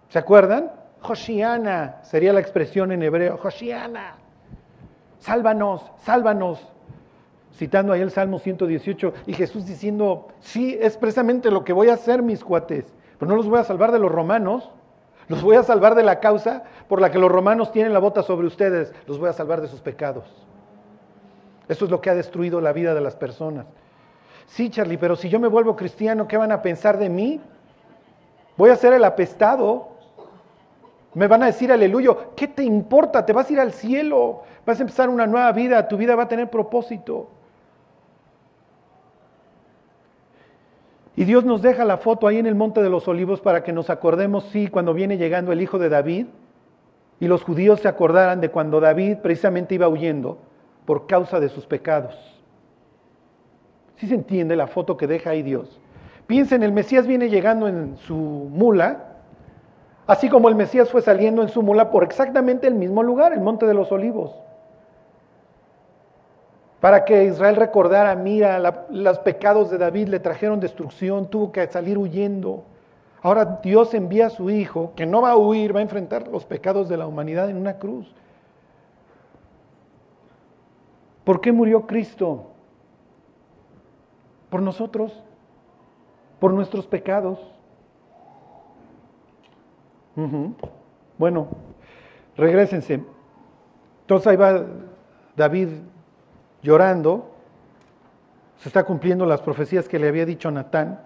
[0.10, 0.72] ¿Se acuerdan?
[1.02, 4.16] Joshiana sería la expresión en hebreo, Joshiana,
[5.20, 6.74] sálvanos, sálvanos
[7.58, 11.94] citando ahí el Salmo 118, y Jesús diciendo, sí, es precisamente lo que voy a
[11.94, 14.70] hacer, mis cuates, pero no los voy a salvar de los romanos,
[15.28, 18.24] los voy a salvar de la causa por la que los romanos tienen la bota
[18.24, 20.24] sobre ustedes, los voy a salvar de sus pecados.
[21.68, 23.66] Eso es lo que ha destruido la vida de las personas.
[24.46, 27.42] Sí, Charlie, pero si yo me vuelvo cristiano, ¿qué van a pensar de mí?
[28.56, 29.90] Voy a ser el apestado.
[31.14, 32.12] Me van a decir aleluya.
[32.36, 33.26] ¿Qué te importa?
[33.26, 34.44] Te vas a ir al cielo.
[34.66, 35.88] Vas a empezar una nueva vida.
[35.88, 37.30] Tu vida va a tener propósito.
[41.18, 43.74] Y Dios nos deja la foto ahí en el Monte de los Olivos para que
[43.74, 46.28] nos acordemos, sí, cuando viene llegando el hijo de David,
[47.20, 50.38] y los judíos se acordaran de cuando David precisamente iba huyendo
[50.86, 52.16] por causa de sus pecados.
[53.96, 55.82] ¿Sí se entiende la foto que deja ahí Dios?
[56.28, 59.16] Piensen, el Mesías viene llegando en su mula,
[60.06, 63.42] así como el Mesías fue saliendo en su mula por exactamente el mismo lugar, el
[63.42, 64.36] Monte de los Olivos
[66.80, 71.98] para que Israel recordara, mira, los pecados de David le trajeron destrucción, tuvo que salir
[71.98, 72.64] huyendo.
[73.22, 76.46] Ahora Dios envía a su Hijo, que no va a huir, va a enfrentar los
[76.46, 78.14] pecados de la humanidad en una cruz.
[81.24, 82.52] ¿Por qué murió Cristo?
[84.50, 85.24] Por nosotros,
[86.40, 87.40] por nuestros pecados.
[91.18, 91.48] Bueno,
[92.38, 93.04] regresense.
[94.02, 94.64] Entonces ahí va
[95.36, 95.70] David
[96.62, 97.34] llorando,
[98.60, 101.02] se está cumpliendo las profecías que le había dicho Natán,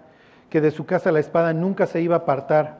[0.48, 2.78] que de su casa la espada nunca se iba a apartar.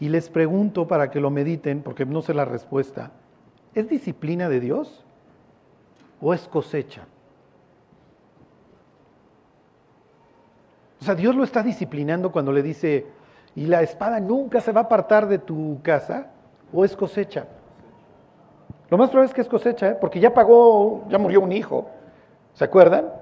[0.00, 3.10] Y les pregunto para que lo mediten, porque no sé la respuesta,
[3.74, 5.04] ¿es disciplina de Dios
[6.20, 7.06] o es cosecha?
[11.00, 13.06] O sea, Dios lo está disciplinando cuando le dice,
[13.54, 16.30] y la espada nunca se va a apartar de tu casa,
[16.72, 17.46] o es cosecha.
[18.90, 19.96] Lo más probable es que es cosecha, ¿eh?
[20.00, 21.88] porque ya pagó, ya murió un hijo.
[22.54, 23.12] ¿Se acuerdan?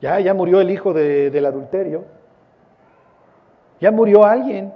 [0.00, 2.04] Ya, ya murió el hijo del adulterio.
[3.80, 4.72] Ya murió alguien.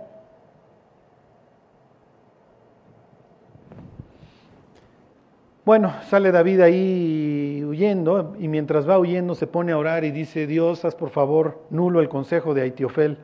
[5.65, 10.47] Bueno, sale David ahí huyendo y mientras va huyendo se pone a orar y dice,
[10.47, 13.19] Dios, haz por favor nulo el consejo de Aitiofel,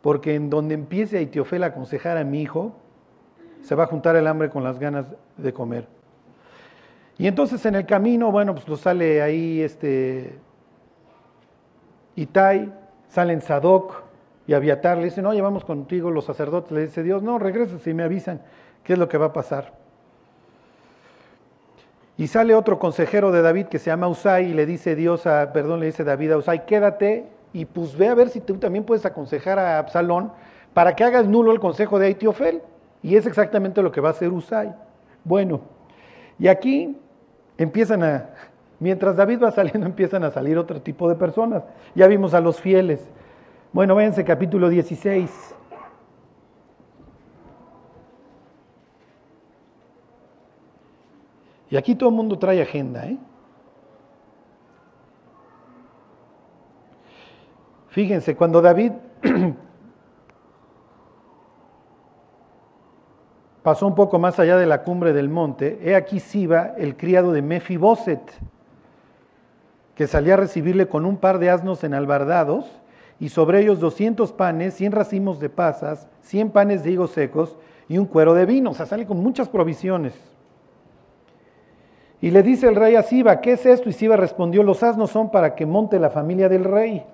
[0.00, 2.72] porque en donde empiece Aitiofel a aconsejar a mi hijo,
[3.66, 5.88] se va a juntar el hambre con las ganas de comer.
[7.18, 10.38] Y entonces en el camino, bueno, pues lo sale ahí este
[12.14, 12.72] Itai,
[13.08, 14.04] salen Sadoc
[14.46, 17.94] y Abiatar, le dicen, no, llevamos contigo los sacerdotes, le dice Dios, no, regresa y
[17.94, 18.40] me avisan
[18.84, 19.72] qué es lo que va a pasar.
[22.16, 25.52] Y sale otro consejero de David que se llama Usai y le dice Dios a,
[25.52, 28.84] perdón, le dice David a Usai, quédate y pues ve a ver si tú también
[28.84, 30.30] puedes aconsejar a Absalón
[30.72, 32.62] para que hagas nulo el consejo de Aitiofel.
[33.06, 34.74] Y es exactamente lo que va a hacer Usai.
[35.22, 35.60] Bueno,
[36.40, 36.98] y aquí
[37.56, 38.30] empiezan a,
[38.80, 41.62] mientras David va saliendo, empiezan a salir otro tipo de personas.
[41.94, 43.08] Ya vimos a los fieles.
[43.72, 45.54] Bueno, váyanse capítulo 16.
[51.70, 53.18] Y aquí todo el mundo trae agenda, ¿eh?
[57.90, 58.90] Fíjense, cuando David
[63.66, 67.32] pasó un poco más allá de la cumbre del monte, he aquí Siba, el criado
[67.32, 68.20] de Mefiboset,
[69.96, 72.64] que salía a recibirle con un par de asnos enalbardados,
[73.18, 77.56] y sobre ellos doscientos panes, cien racimos de pasas, cien panes de higos secos
[77.88, 78.70] y un cuero de vino.
[78.70, 80.14] O sea, sale con muchas provisiones.
[82.20, 83.88] Y le dice el rey a Siba, ¿qué es esto?
[83.88, 87.04] Y Siba respondió, los asnos son para que monte la familia del rey.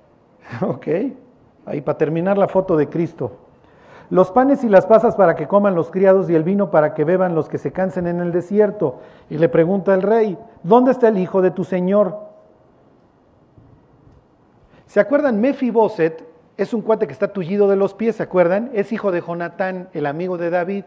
[0.60, 0.86] ok,
[1.64, 3.47] ahí para terminar la foto de Cristo.
[4.10, 7.04] Los panes y las pasas para que coman los criados y el vino para que
[7.04, 9.00] beban los que se cansen en el desierto.
[9.28, 12.18] Y le pregunta el rey, ¿dónde está el hijo de tu señor?
[14.86, 15.40] ¿Se acuerdan?
[15.40, 18.70] Mefiboset es un cuate que está tullido de los pies, ¿se acuerdan?
[18.72, 20.84] Es hijo de Jonatán, el amigo de David.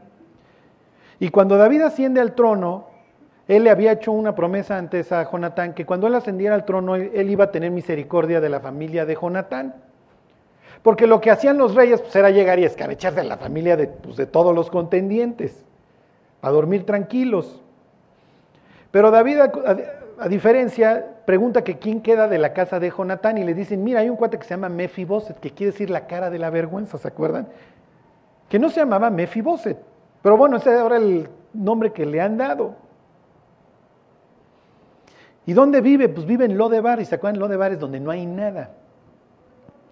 [1.19, 2.87] Y cuando David asciende al trono,
[3.47, 6.95] él le había hecho una promesa antes a Jonatán que cuando él ascendiera al trono,
[6.95, 9.75] él iba a tener misericordia de la familia de Jonatán.
[10.83, 13.87] Porque lo que hacían los reyes pues, era llegar y escabecharse a la familia de,
[13.87, 15.63] pues, de todos los contendientes,
[16.41, 17.61] a dormir tranquilos.
[18.89, 19.39] Pero David,
[20.19, 23.99] a diferencia, pregunta que quién queda de la casa de Jonatán y le dicen, mira,
[23.99, 26.97] hay un cuate que se llama Mefiboset, que quiere decir la cara de la vergüenza,
[26.97, 27.47] ¿se acuerdan?
[28.49, 29.77] Que no se llamaba Mefiboset,
[30.21, 32.75] pero bueno, ese es ahora el nombre que le han dado.
[35.45, 36.09] ¿Y dónde vive?
[36.09, 38.71] Pues vive en Lodebar, y se acuerdan, Lodebar es donde no hay nada.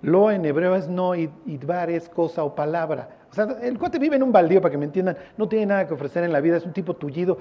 [0.02, 3.10] Lo en hebreo es no, y Idbar es cosa o palabra.
[3.32, 5.88] O sea, el cuate vive en un baldío, para que me entiendan, no tiene nada
[5.88, 7.38] que ofrecer en la vida, es un tipo tullido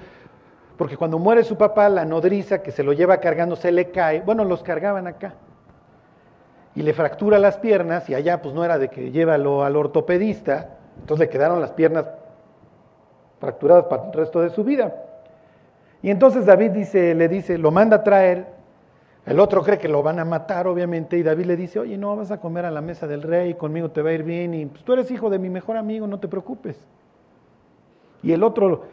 [0.78, 4.20] porque cuando muere su papá, la nodriza que se lo lleva cargando se le cae,
[4.20, 5.34] bueno, los cargaban acá,
[6.76, 10.78] y le fractura las piernas, y allá pues no era de que llévalo al ortopedista,
[11.00, 12.06] entonces le quedaron las piernas
[13.40, 14.94] fracturadas para el resto de su vida.
[16.00, 18.46] Y entonces David dice, le dice, lo manda a traer,
[19.28, 22.16] el otro cree que lo van a matar, obviamente, y David le dice, oye, no,
[22.16, 24.64] vas a comer a la mesa del rey, conmigo te va a ir bien, y
[24.64, 26.82] pues tú eres hijo de mi mejor amigo, no te preocupes.
[28.22, 28.84] Y el otro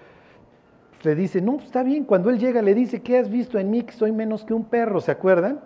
[1.04, 3.84] le dice, no, está bien, cuando él llega le dice, ¿qué has visto en mí
[3.84, 5.00] que soy menos que un perro?
[5.00, 5.62] ¿Se acuerdan?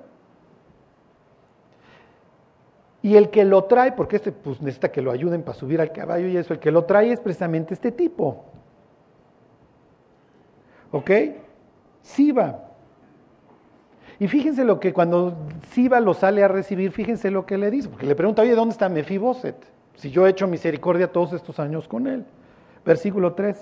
[3.01, 5.91] Y el que lo trae, porque este pues necesita que lo ayuden para subir al
[5.91, 8.45] caballo y eso, el que lo trae es precisamente este tipo.
[10.91, 11.09] ¿Ok?
[12.03, 12.68] Siba.
[14.19, 15.33] Y fíjense lo que cuando
[15.71, 18.73] Siba lo sale a recibir, fíjense lo que le dice, porque le pregunta, oye, ¿dónde
[18.73, 19.55] está Mefiboset?
[19.95, 22.25] Si yo he hecho misericordia todos estos años con él.
[22.85, 23.57] Versículo 3.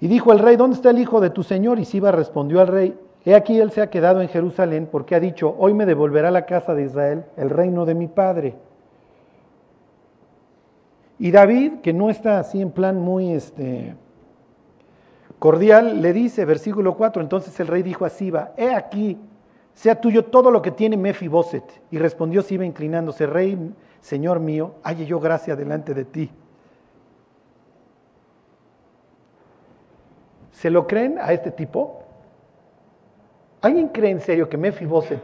[0.00, 1.78] Y dijo el rey, ¿dónde está el hijo de tu señor?
[1.78, 5.20] Y Siba respondió al rey, he aquí él se ha quedado en Jerusalén porque ha
[5.20, 8.54] dicho, hoy me devolverá la casa de Israel el reino de mi padre.
[11.18, 13.94] Y David, que no está así en plan muy este,
[15.40, 19.18] cordial, le dice, versículo 4, entonces el rey dijo a Siba, he aquí,
[19.74, 21.64] sea tuyo todo lo que tiene Mefiboset.
[21.90, 26.30] Y respondió Siba inclinándose, rey, señor mío, halle yo gracia delante de ti.
[30.52, 32.02] ¿Se lo creen a este tipo?
[33.62, 35.22] ¿Alguien cree en serio que Mefiboset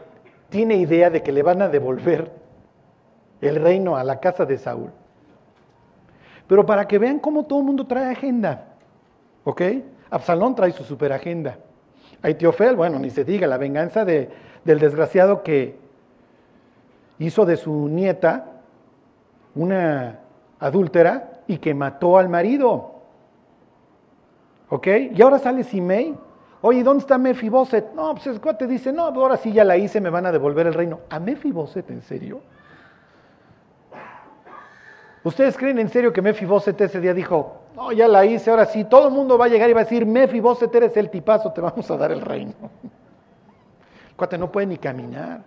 [0.48, 2.32] tiene idea de que le van a devolver
[3.42, 4.92] el reino a la casa de Saúl?
[6.46, 8.64] Pero para que vean cómo todo el mundo trae agenda,
[9.44, 9.62] ¿ok?
[10.10, 11.58] Absalón trae su superagenda.
[12.22, 14.30] Aitiofel, bueno, ni se diga, la venganza de,
[14.64, 15.76] del desgraciado que
[17.18, 18.52] hizo de su nieta
[19.54, 20.20] una
[20.60, 22.94] adúltera y que mató al marido.
[24.68, 24.86] ¿Ok?
[25.12, 26.14] Y ahora sale Simei.
[26.60, 27.92] Oye, ¿dónde está Mefiboset?
[27.94, 30.66] No, pues el cuate dice, no, ahora sí ya la hice, me van a devolver
[30.66, 31.00] el reino.
[31.10, 32.40] ¿A Mefiboset, en serio?
[35.22, 38.84] ¿Ustedes creen en serio que Mefiboset ese día dijo, no, ya la hice, ahora sí,
[38.84, 41.60] todo el mundo va a llegar y va a decir, Mefiboset eres el tipazo, te
[41.60, 42.54] vamos a dar el reino?
[44.08, 45.42] El cuate no puede ni caminar.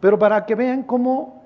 [0.00, 1.44] Pero para que vean cómo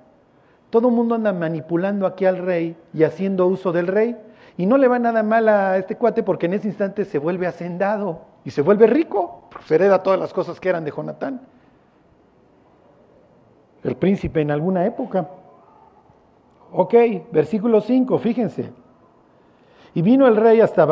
[0.71, 4.17] todo el mundo anda manipulando aquí al rey y haciendo uso del rey,
[4.57, 7.47] y no le va nada mal a este cuate porque en ese instante se vuelve
[7.47, 11.43] hacendado y se vuelve rico, se hereda todas las cosas que eran de Jonatán.
[13.85, 15.29] El príncipe en alguna época.
[16.73, 16.95] Ok,
[17.33, 18.73] versículo 5, fíjense.
[19.95, 20.87] Y vino el rey hasta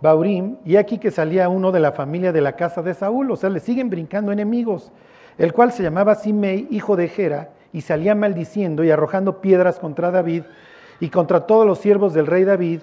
[0.00, 3.36] Baurim, y aquí que salía uno de la familia de la casa de Saúl, o
[3.36, 4.92] sea, le siguen brincando enemigos,
[5.38, 10.10] el cual se llamaba Simei, hijo de Gera, y salía maldiciendo y arrojando piedras contra
[10.10, 10.44] David,
[11.00, 12.80] y contra todos los siervos del rey David,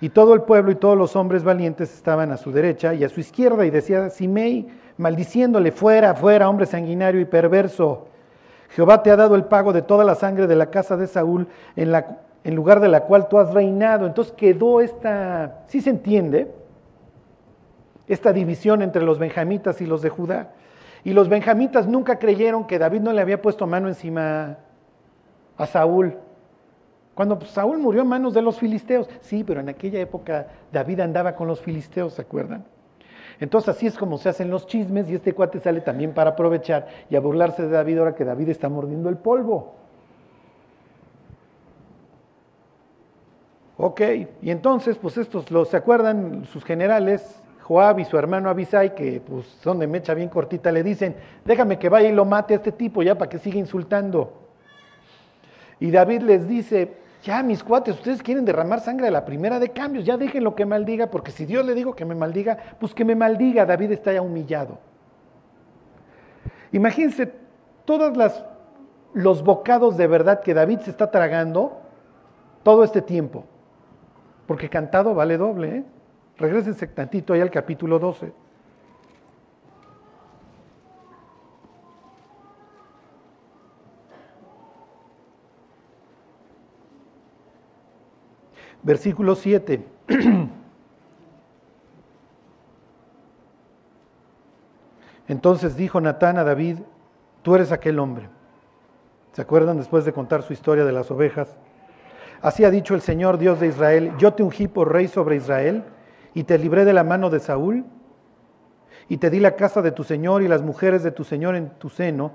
[0.00, 3.08] y todo el pueblo y todos los hombres valientes estaban a su derecha y a
[3.08, 8.08] su izquierda, y decía Simei, maldiciéndole, fuera, fuera, hombre sanguinario y perverso.
[8.70, 11.46] Jehová te ha dado el pago de toda la sangre de la casa de Saúl,
[11.76, 14.06] en, la, en lugar de la cual tú has reinado.
[14.06, 16.52] Entonces quedó esta, sí se entiende,
[18.06, 20.52] esta división entre los benjamitas y los de Judá.
[21.04, 24.58] Y los benjamitas nunca creyeron que David no le había puesto mano encima
[25.56, 26.16] a Saúl.
[27.14, 29.08] Cuando Saúl murió en manos de los filisteos.
[29.20, 32.64] Sí, pero en aquella época David andaba con los filisteos, ¿se acuerdan?
[33.40, 36.86] Entonces así es como se hacen los chismes y este cuate sale también para aprovechar
[37.10, 39.74] y a burlarse de David ahora que David está mordiendo el polvo.
[43.76, 44.00] Ok,
[44.42, 46.44] y entonces pues estos, los, ¿se acuerdan?
[46.44, 50.82] Sus generales, Joab y su hermano Abisai, que pues son de mecha bien cortita, le
[50.82, 54.32] dicen, déjame que vaya y lo mate a este tipo ya para que siga insultando.
[55.80, 56.92] Y David les dice,
[57.24, 60.66] ya mis cuates, ustedes quieren derramar sangre a la primera de cambios, ya déjenlo que
[60.66, 64.12] maldiga, porque si Dios le digo que me maldiga, pues que me maldiga, David está
[64.12, 64.78] ya humillado.
[66.70, 67.32] Imagínense
[67.84, 68.12] todos
[69.14, 71.80] los bocados de verdad que David se está tragando
[72.62, 73.44] todo este tiempo,
[74.46, 75.84] porque cantado vale doble, ¿eh?
[76.36, 78.32] Regrésense tantito ahí al capítulo 12.
[88.82, 89.86] Versículo 7.
[95.28, 96.80] Entonces dijo Natán a David,
[97.42, 98.28] tú eres aquel hombre.
[99.32, 101.56] ¿Se acuerdan después de contar su historia de las ovejas?
[102.44, 105.82] Así ha dicho el Señor Dios de Israel, yo te ungí por rey sobre Israel
[106.34, 107.86] y te libré de la mano de Saúl
[109.08, 111.70] y te di la casa de tu Señor y las mujeres de tu Señor en
[111.78, 112.32] tu seno.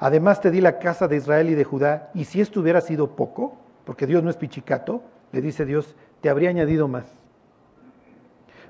[0.00, 2.10] Además te di la casa de Israel y de Judá.
[2.12, 6.28] Y si esto hubiera sido poco, porque Dios no es pichicato, le dice Dios, te
[6.28, 7.04] habría añadido más.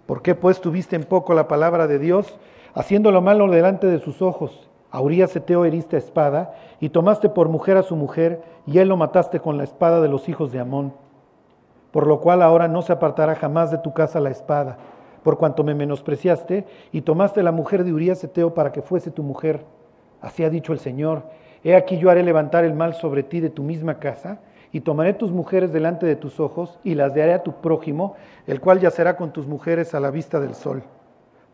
[0.05, 2.39] ¿Por qué pues tuviste en poco la palabra de Dios,
[2.75, 4.69] haciendo lo malo delante de sus ojos?
[4.93, 8.99] A Urias Eteo heriste espada, y tomaste por mujer a su mujer, y él lo
[8.99, 10.93] mataste con la espada de los hijos de Amón.
[11.91, 14.77] Por lo cual ahora no se apartará jamás de tu casa la espada,
[15.23, 19.23] por cuanto me menospreciaste, y tomaste la mujer de Urias Eteo para que fuese tu
[19.23, 19.65] mujer.
[20.21, 21.23] Así ha dicho el Señor,
[21.65, 24.41] he aquí yo haré levantar el mal sobre ti de tu misma casa,
[24.73, 28.15] y tomaré tus mujeres delante de tus ojos y las daré a tu prójimo,
[28.47, 30.83] el cual yacerá con tus mujeres a la vista del sol.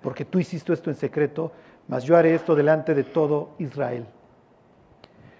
[0.00, 1.50] Porque tú hiciste esto en secreto,
[1.88, 4.06] mas yo haré esto delante de todo Israel.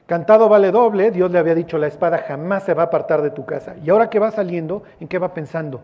[0.07, 3.31] Cantado vale doble, Dios le había dicho, la espada jamás se va a apartar de
[3.31, 3.77] tu casa.
[3.85, 5.83] Y ahora que va saliendo, ¿en qué va pensando?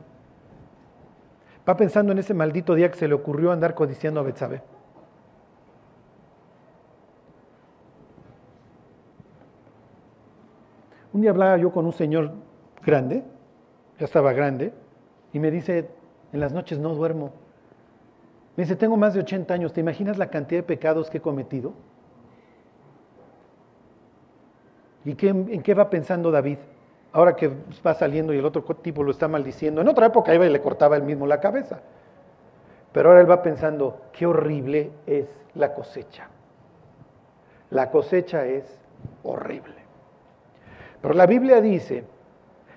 [1.69, 4.62] Va pensando en ese maldito día que se le ocurrió andar codiciando a Betsabé.
[11.12, 12.33] Un día hablaba yo con un señor
[12.85, 13.23] grande,
[13.99, 14.73] ya estaba grande,
[15.35, 15.91] y me dice,
[16.33, 17.43] en las noches no duermo.
[18.57, 21.21] Me dice, tengo más de 80 años, ¿te imaginas la cantidad de pecados que he
[21.21, 21.73] cometido?
[25.05, 26.59] ¿Y qué, en qué va pensando David?
[27.13, 27.51] Ahora que
[27.87, 29.81] va saliendo y el otro tipo lo está maldiciendo.
[29.81, 31.81] En otra época iba y le cortaba él mismo la cabeza.
[32.93, 36.29] Pero ahora él va pensando, qué horrible es la cosecha.
[37.71, 38.81] La cosecha es
[39.25, 39.75] horrible.
[41.03, 42.05] Pero la Biblia dice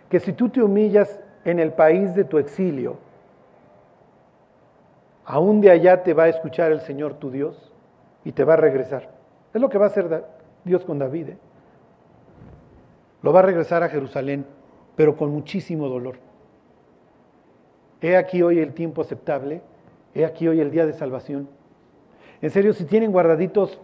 [0.10, 2.98] que si tú te humillas en el país de tu exilio,
[5.28, 7.74] aún de allá te va a escuchar el Señor tu Dios
[8.24, 9.12] y te va a regresar.
[9.54, 10.24] Es lo que va a hacer
[10.64, 11.30] Dios con David.
[11.30, 11.38] ¿eh?
[13.22, 14.46] Lo va a regresar a Jerusalén,
[14.96, 16.16] pero con muchísimo dolor.
[18.02, 19.62] He aquí hoy el tiempo aceptable,
[20.16, 21.50] he aquí hoy el día de salvación.
[22.42, 23.82] En serio, si tienen guardaditos,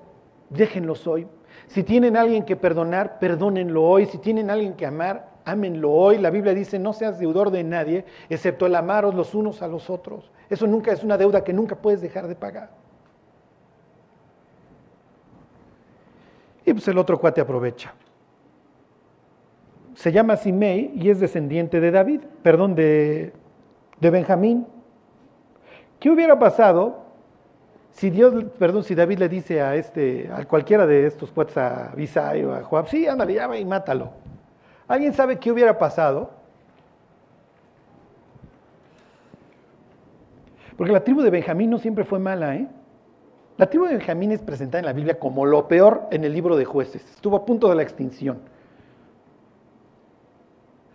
[0.49, 1.27] déjenlos hoy.
[1.67, 4.05] Si tienen alguien que perdonar, perdónenlo hoy.
[4.05, 6.17] Si tienen alguien que amar, ámenlo hoy.
[6.17, 9.89] La Biblia dice, no seas deudor de nadie, excepto el amaros los unos a los
[9.89, 10.31] otros.
[10.49, 12.69] Eso nunca es una deuda que nunca puedes dejar de pagar.
[16.65, 17.93] Y pues el otro cuate aprovecha.
[19.95, 23.33] Se llama Simei y es descendiente de David, perdón, de,
[23.99, 24.65] de Benjamín.
[25.99, 27.03] ¿Qué hubiera pasado
[27.93, 31.93] si Dios, perdón, si David le dice a este, a cualquiera de estos cuates, a
[31.95, 34.22] Bisai o a Joab, sí, ándale, ya y mátalo.
[34.87, 36.31] ¿Alguien sabe qué hubiera pasado?
[40.77, 42.67] Porque la tribu de Benjamín no siempre fue mala, ¿eh?
[43.57, 46.57] La tribu de Benjamín es presentada en la Biblia como lo peor en el libro
[46.57, 47.03] de jueces.
[47.11, 48.39] Estuvo a punto de la extinción.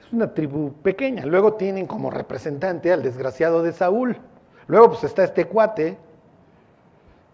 [0.00, 1.24] Es una tribu pequeña.
[1.24, 4.16] Luego tienen como representante al desgraciado de Saúl.
[4.66, 5.98] Luego pues está este cuate,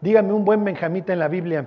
[0.05, 1.67] Dígame un buen benjamita en la Biblia.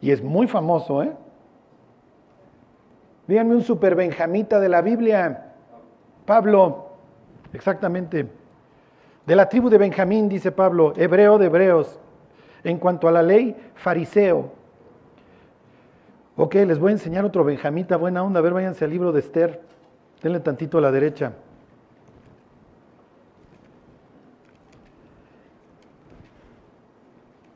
[0.00, 1.12] Y es muy famoso, ¿eh?
[3.30, 5.52] Díganme un super benjamita de la Biblia.
[6.26, 6.88] Pablo,
[7.52, 8.26] exactamente.
[9.24, 12.00] De la tribu de Benjamín, dice Pablo, hebreo de hebreos.
[12.64, 14.50] En cuanto a la ley, fariseo.
[16.34, 18.40] Ok, les voy a enseñar otro benjamita, buena onda.
[18.40, 19.60] A ver, váyanse al libro de Esther.
[20.20, 21.34] Denle tantito a la derecha.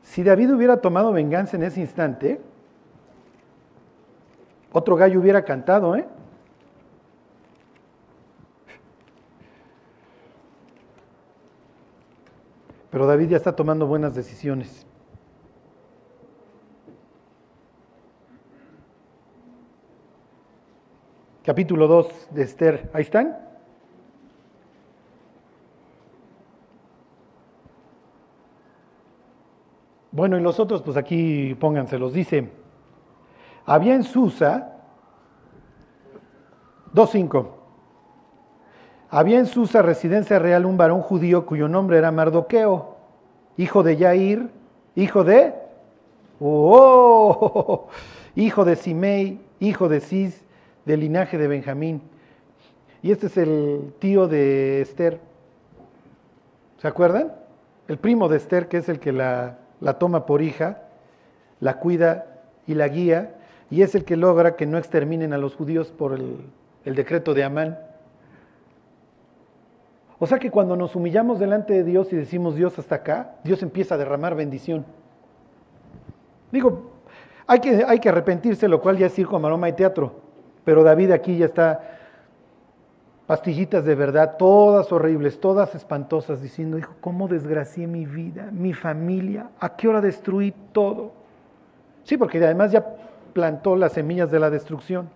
[0.03, 2.39] Si David hubiera tomado venganza en ese instante,
[4.77, 6.05] Otro gallo hubiera cantado, ¿eh?
[12.91, 14.85] Pero David ya está tomando buenas decisiones.
[21.45, 22.89] Capítulo 2 de Esther.
[22.91, 23.37] ¿Ahí están?
[30.11, 32.11] Bueno, y los otros, pues aquí pónganselos.
[32.11, 32.64] Dice,
[33.65, 34.73] había en Susa,
[36.93, 37.47] 2.5,
[39.09, 42.95] había en Susa, residencia real, un varón judío cuyo nombre era Mardoqueo,
[43.57, 44.49] hijo de Yair,
[44.95, 45.53] hijo de,
[46.39, 47.87] oh,
[48.35, 50.43] hijo de Simei, hijo de Cis,
[50.85, 52.01] del linaje de Benjamín.
[53.01, 55.19] Y este es el tío de Esther.
[56.77, 57.33] ¿Se acuerdan?
[57.87, 60.81] El primo de Esther, que es el que la, la toma por hija,
[61.59, 62.25] la cuida
[62.67, 63.35] y la guía,
[63.69, 67.43] y es el que logra que no exterminen a los judíos por el, decreto de
[67.43, 67.79] Amán.
[70.19, 73.63] O sea que cuando nos humillamos delante de Dios y decimos Dios hasta acá, Dios
[73.63, 74.85] empieza a derramar bendición.
[76.51, 76.91] Digo,
[77.47, 80.21] hay que, hay que arrepentirse, lo cual ya es circo, maroma y teatro.
[80.63, 81.95] Pero David aquí ya está
[83.27, 89.49] pastillitas de verdad, todas horribles, todas espantosas, diciendo, hijo, ¿cómo desgracié mi vida, mi familia?
[89.59, 91.11] ¿A qué hora destruí todo?
[92.03, 92.85] Sí, porque además ya
[93.35, 95.09] plantó las semillas de la destrucción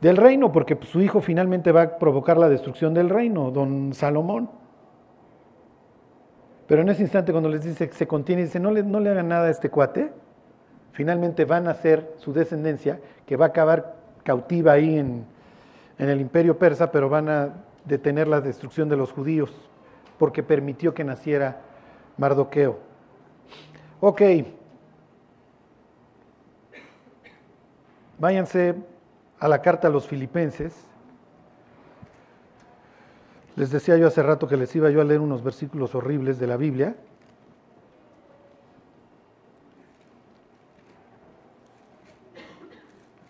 [0.00, 4.48] del reino, porque su hijo finalmente va a provocar la destrucción del reino, don Salomón.
[6.66, 9.48] Pero en ese instante cuando les dice que se contiene, dice, no le, hagan nada
[9.48, 10.12] a este cuate,
[10.92, 15.26] finalmente van a ser su descendencia, que va a acabar cautiva ahí en,
[15.98, 17.50] en el imperio persa, pero van a
[17.84, 19.52] detener la destrucción de los judíos,
[20.18, 21.60] porque permitió que naciera
[22.16, 22.78] Mardoqueo.
[24.00, 24.22] Ok.
[28.18, 28.74] Váyanse
[29.38, 30.74] a la carta a los filipenses.
[33.56, 36.46] Les decía yo hace rato que les iba yo a leer unos versículos horribles de
[36.46, 36.96] la Biblia.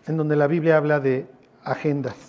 [0.07, 1.27] En donde la Biblia habla de
[1.63, 2.24] agendas.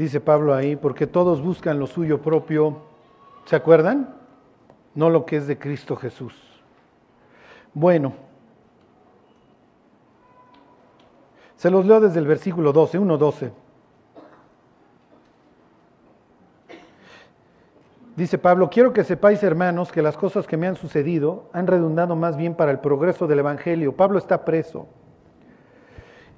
[0.00, 2.78] Dice Pablo ahí, porque todos buscan lo suyo propio,
[3.44, 4.14] ¿se acuerdan?
[4.94, 6.34] No lo que es de Cristo Jesús.
[7.74, 8.14] Bueno,
[11.56, 13.50] se los leo desde el versículo 12, 1.12.
[18.16, 22.16] Dice Pablo, quiero que sepáis, hermanos, que las cosas que me han sucedido han redundado
[22.16, 23.94] más bien para el progreso del Evangelio.
[23.94, 24.88] Pablo está preso.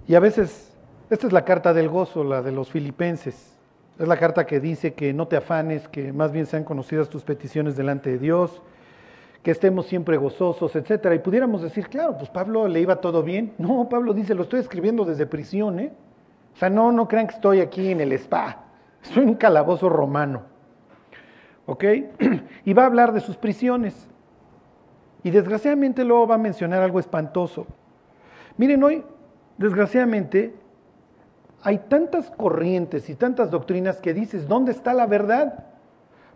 [0.08, 0.71] Y a veces,
[1.12, 3.54] esta es la carta del gozo, la de los filipenses.
[3.98, 7.22] Es la carta que dice que no te afanes, que más bien sean conocidas tus
[7.22, 8.62] peticiones delante de Dios,
[9.42, 11.14] que estemos siempre gozosos, etcétera.
[11.14, 13.52] Y pudiéramos decir, claro, pues Pablo le iba todo bien.
[13.58, 15.92] No, Pablo dice, lo estoy escribiendo desde prisión, ¿eh?
[16.54, 18.64] O sea, no, no crean que estoy aquí en el spa.
[19.02, 20.44] Estoy en un calabozo romano.
[21.66, 21.84] ¿Ok?
[22.64, 24.08] Y va a hablar de sus prisiones.
[25.22, 27.66] Y desgraciadamente luego va a mencionar algo espantoso.
[28.56, 29.04] Miren, hoy,
[29.58, 30.61] desgraciadamente,
[31.62, 35.66] hay tantas corrientes y tantas doctrinas que dices, ¿dónde está la verdad?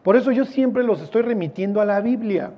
[0.03, 2.53] Por eso yo siempre los estoy remitiendo a la Biblia,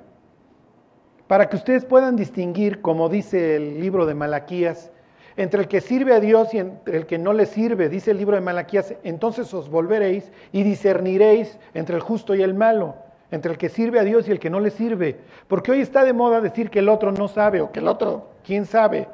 [1.27, 4.91] para que ustedes puedan distinguir, como dice el libro de Malaquías,
[5.35, 8.17] entre el que sirve a Dios y entre el que no le sirve, dice el
[8.17, 12.95] libro de Malaquías, entonces os volveréis y discerniréis entre el justo y el malo,
[13.31, 15.17] entre el que sirve a Dios y el que no le sirve.
[15.47, 18.29] Porque hoy está de moda decir que el otro no sabe o que el otro,
[18.43, 19.07] ¿quién sabe?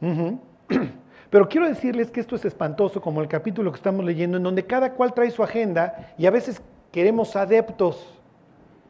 [1.30, 4.64] Pero quiero decirles que esto es espantoso, como el capítulo que estamos leyendo, en donde
[4.64, 8.14] cada cual trae su agenda y a veces queremos adeptos.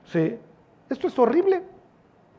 [0.05, 0.36] ¿Sí?
[0.89, 1.62] Esto es horrible.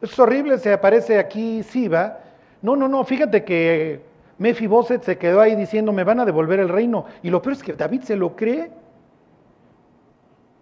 [0.01, 2.19] Esto es horrible, se aparece aquí Siba.
[2.61, 4.01] No, no, no, fíjate que
[4.37, 7.05] Mefiboset se quedó ahí diciendo, me van a devolver el reino.
[7.21, 8.71] Y lo peor es que David se lo cree.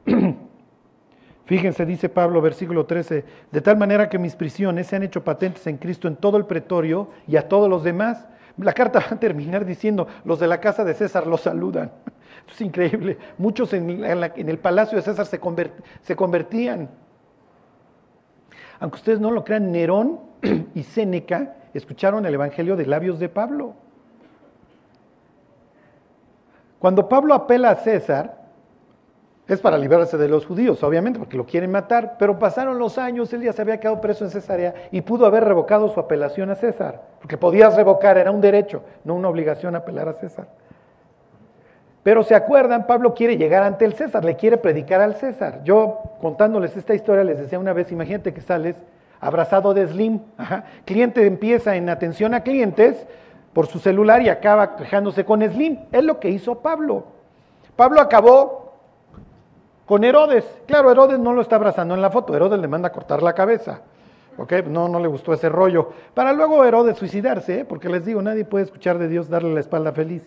[1.46, 5.66] Fíjense, dice Pablo, versículo 13, de tal manera que mis prisiones se han hecho patentes
[5.68, 8.28] en Cristo en todo el pretorio y a todos los demás.
[8.58, 11.92] La carta va a terminar diciendo, los de la casa de César los saludan.
[12.52, 13.18] es increíble.
[13.38, 15.40] Muchos en, el palacio de César se,
[16.02, 16.90] se convertían.
[18.80, 20.20] Aunque ustedes no lo crean, Nerón
[20.76, 23.74] y Séneca escucharon el Evangelio de labios de Pablo.
[26.80, 28.47] Cuando Pablo apela a César,
[29.48, 33.32] es para librarse de los judíos, obviamente, porque lo quieren matar, pero pasaron los años,
[33.32, 36.56] él ya se había quedado preso en Cesarea y pudo haber revocado su apelación a
[36.56, 40.48] César, porque podías revocar, era un derecho, no una obligación apelar a César.
[42.04, 45.62] Pero se acuerdan, Pablo quiere llegar ante el César, le quiere predicar al César.
[45.64, 48.76] Yo contándoles esta historia les decía una vez, imagínate que sales
[49.20, 50.22] abrazado de Slim,
[50.86, 53.06] cliente empieza en atención a clientes
[53.54, 55.80] por su celular y acaba quejándose con Slim.
[55.92, 57.06] Es lo que hizo Pablo.
[57.76, 58.67] Pablo acabó
[59.88, 60.46] con Herodes.
[60.68, 63.34] Claro, Herodes no lo está abrazando en la foto, Herodes le manda a cortar la
[63.34, 63.82] cabeza.
[64.38, 64.54] ¿Ok?
[64.68, 65.90] No, no le gustó ese rollo.
[66.14, 67.66] Para luego Herodes suicidarse, ¿eh?
[67.66, 70.22] porque les digo, nadie puede escuchar de Dios darle la espalda feliz.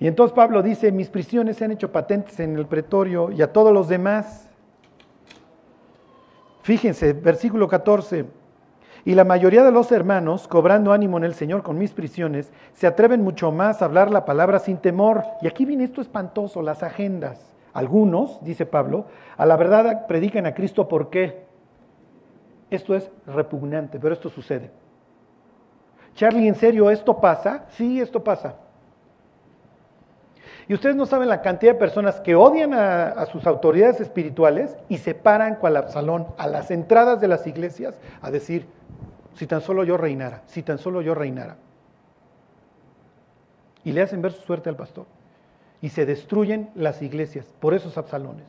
[0.00, 3.52] Y entonces Pablo dice, mis prisiones se han hecho patentes en el pretorio y a
[3.52, 4.48] todos los demás.
[6.62, 8.24] Fíjense, versículo 14.
[9.06, 12.88] Y la mayoría de los hermanos, cobrando ánimo en el Señor con mis prisiones, se
[12.88, 15.22] atreven mucho más a hablar la palabra sin temor.
[15.40, 17.54] Y aquí viene esto espantoso, las agendas.
[17.72, 21.46] Algunos, dice Pablo, a la verdad predican a Cristo por qué.
[22.68, 24.72] Esto es repugnante, pero esto sucede.
[26.16, 27.66] Charlie, ¿en serio esto pasa?
[27.68, 28.56] Sí, esto pasa.
[30.68, 34.98] Y ustedes no saben la cantidad de personas que odian a, sus autoridades espirituales y
[34.98, 38.66] se paran cual Absalón a las entradas de las iglesias a decir,
[39.34, 41.56] si tan solo yo reinara, si tan solo yo reinara.
[43.84, 45.06] Y le hacen ver su suerte al pastor.
[45.80, 48.46] Y se destruyen las iglesias por esos Absalones.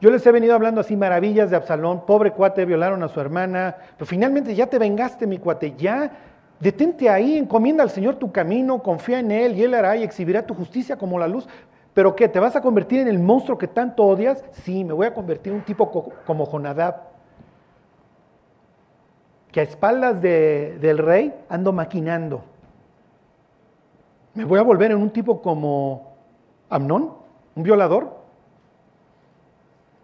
[0.00, 3.76] Yo les he venido hablando así maravillas de Absalón, pobre cuate, violaron a su hermana,
[3.96, 6.12] pero finalmente ya te vengaste, mi cuate, ya
[6.60, 10.46] detente ahí, encomienda al Señor tu camino, confía en Él y Él hará y exhibirá
[10.46, 11.46] tu justicia como la luz.
[11.94, 12.28] ¿Pero qué?
[12.28, 14.44] ¿Te vas a convertir en el monstruo que tanto odias?
[14.52, 17.08] Sí, me voy a convertir en un tipo como Jonadab,
[19.50, 22.44] que a espaldas del rey ando maquinando.
[24.34, 26.12] Me voy a volver en un tipo como
[26.68, 27.14] Amnón,
[27.56, 28.17] un violador.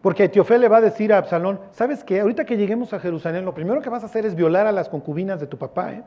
[0.04, 2.20] Porque Etiofel le va a decir a Absalón, ¿sabes qué?
[2.20, 4.90] Ahorita que lleguemos a Jerusalén, lo primero que vas a hacer es violar a las
[4.90, 6.02] concubinas de tu papá, ¿eh?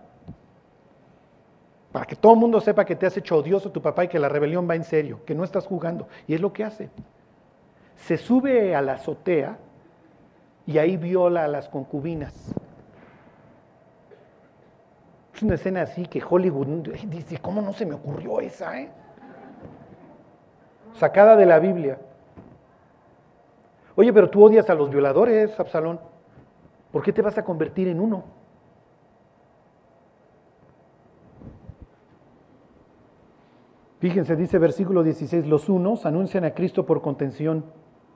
[1.91, 4.19] Para que todo el mundo sepa que te has hecho odioso tu papá y que
[4.19, 6.07] la rebelión va en serio, que no estás jugando.
[6.27, 6.91] Y es lo que hace.
[7.95, 9.57] Se sube a la azotea
[10.67, 12.53] y ahí viola a las concubinas.
[15.33, 16.67] Es una escena así que Hollywood
[17.07, 18.79] dice, ¿cómo no se me ocurrió esa?
[18.79, 18.91] Eh?
[20.93, 21.97] Sacada de la Biblia.
[23.97, 25.99] Oye, pero tú odias a los violadores, Absalón.
[26.93, 28.23] ¿Por qué te vas a convertir en uno?
[33.99, 37.65] Fíjense, dice versículo 16, los unos anuncian a Cristo por contención,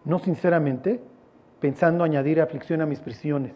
[0.05, 1.03] no sinceramente,
[1.59, 3.53] pensando añadir aflicción a mis prisiones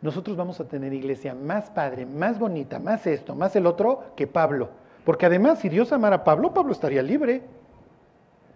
[0.00, 4.26] nosotros vamos a tener iglesia más padre, más bonita, más esto, más el otro que
[4.26, 4.70] Pablo.
[5.04, 7.42] Porque además, si Dios amara a Pablo, Pablo estaría libre.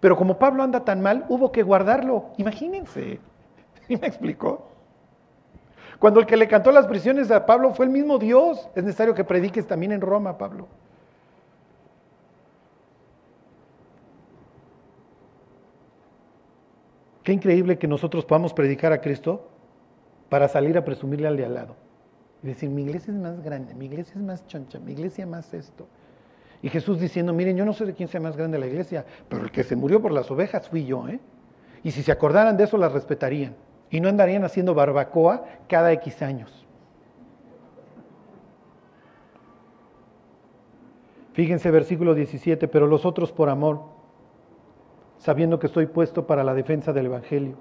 [0.03, 2.31] Pero como Pablo anda tan mal, hubo que guardarlo.
[2.37, 3.21] Imagínense.
[3.87, 4.67] ¿Sí me explicó?
[6.01, 9.15] Cuando el que le cantó las prisiones a Pablo fue el mismo Dios, es necesario
[9.15, 10.67] que prediques también en Roma, Pablo.
[17.23, 19.51] Qué increíble que nosotros podamos predicar a Cristo
[20.29, 21.77] para salir a presumirle al de al lado.
[22.43, 25.55] Y decir, mi iglesia es más grande, mi iglesia es más choncha, mi iglesia más
[25.55, 25.87] esto.
[26.63, 29.43] Y Jesús diciendo, miren, yo no sé de quién sea más grande la iglesia, pero
[29.43, 31.21] el que se murió por las ovejas fui yo, ¿eh?
[31.83, 33.57] Y si se acordaran de eso, las respetarían.
[33.91, 36.65] Y no andarían haciendo barbacoa cada X años.
[41.33, 43.83] Fíjense versículo 17, pero los otros por amor,
[45.19, 47.57] sabiendo que estoy puesto para la defensa del Evangelio.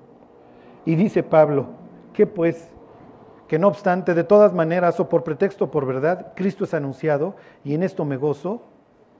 [0.85, 1.81] Y dice Pablo,
[2.13, 2.69] ¿Qué pues?
[3.47, 7.35] Que no obstante, de todas maneras, o por pretexto o por verdad, Cristo es anunciado
[7.63, 8.63] y en esto me gozo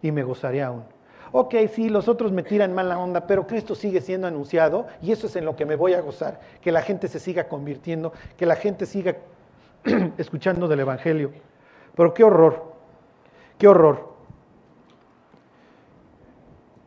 [0.01, 0.83] y me gozaré aún.
[1.33, 5.11] Ok, sí, los otros me tiran mal la onda, pero Cristo sigue siendo anunciado y
[5.11, 8.11] eso es en lo que me voy a gozar, que la gente se siga convirtiendo,
[8.35, 9.15] que la gente siga
[10.17, 11.31] escuchando del Evangelio.
[11.95, 12.73] Pero qué horror,
[13.57, 14.11] qué horror.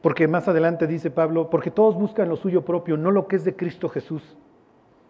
[0.03, 3.45] Porque más adelante dice Pablo, porque todos buscan lo suyo propio, no lo que es
[3.45, 4.37] de Cristo Jesús.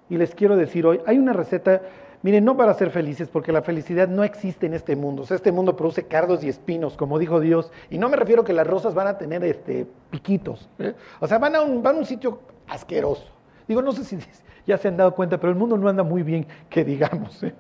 [0.09, 1.83] Y les quiero decir hoy, hay una receta,
[2.25, 5.23] miren, no para ser felices, porque la felicidad no existe en este mundo.
[5.23, 7.71] O sea, este mundo produce cardos y espinos, como dijo Dios.
[7.91, 10.71] Y no me refiero que las rosas van a tener este, piquitos.
[10.79, 10.95] ¿eh?
[11.21, 13.27] O sea, van a, un, van a un sitio asqueroso.
[13.69, 14.19] Digo, no sé si
[14.67, 17.43] ya se han dado cuenta, pero el mundo no anda muy bien, que digamos.
[17.43, 17.55] ¿eh?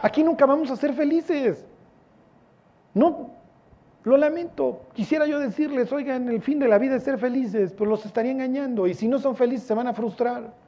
[0.00, 1.66] Aquí nunca vamos a ser felices.
[2.94, 3.30] No,
[4.04, 4.84] lo lamento.
[4.94, 8.32] Quisiera yo decirles, oigan, el fin de la vida es ser felices, pero los estaría
[8.32, 8.86] engañando.
[8.86, 10.63] Y si no son felices, se van a frustrar.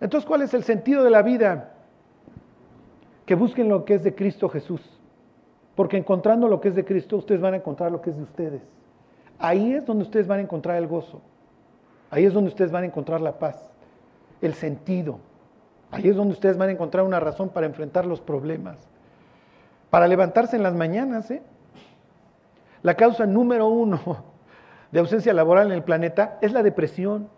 [0.00, 1.72] Entonces, ¿cuál es el sentido de la vida?
[3.26, 4.80] Que busquen lo que es de Cristo Jesús.
[5.74, 8.22] Porque encontrando lo que es de Cristo, ustedes van a encontrar lo que es de
[8.22, 8.62] ustedes.
[9.38, 11.20] Ahí es donde ustedes van a encontrar el gozo.
[12.10, 13.70] Ahí es donde ustedes van a encontrar la paz,
[14.40, 15.18] el sentido.
[15.90, 18.76] Ahí es donde ustedes van a encontrar una razón para enfrentar los problemas.
[19.90, 21.30] Para levantarse en las mañanas.
[21.30, 21.42] ¿eh?
[22.82, 24.24] La causa número uno
[24.90, 27.28] de ausencia laboral en el planeta es la depresión.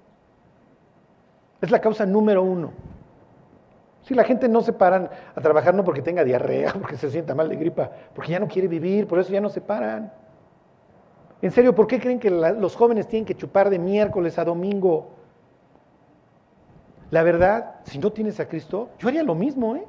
[1.61, 2.73] Es la causa número uno.
[4.03, 7.35] Si la gente no se paran a trabajar no porque tenga diarrea, porque se sienta
[7.35, 10.13] mal de gripa, porque ya no quiere vivir, por eso ya no se paran.
[11.43, 15.13] En serio, ¿por qué creen que los jóvenes tienen que chupar de miércoles a domingo?
[17.11, 19.87] La verdad, si no tienes a Cristo, yo haría lo mismo, ¿eh?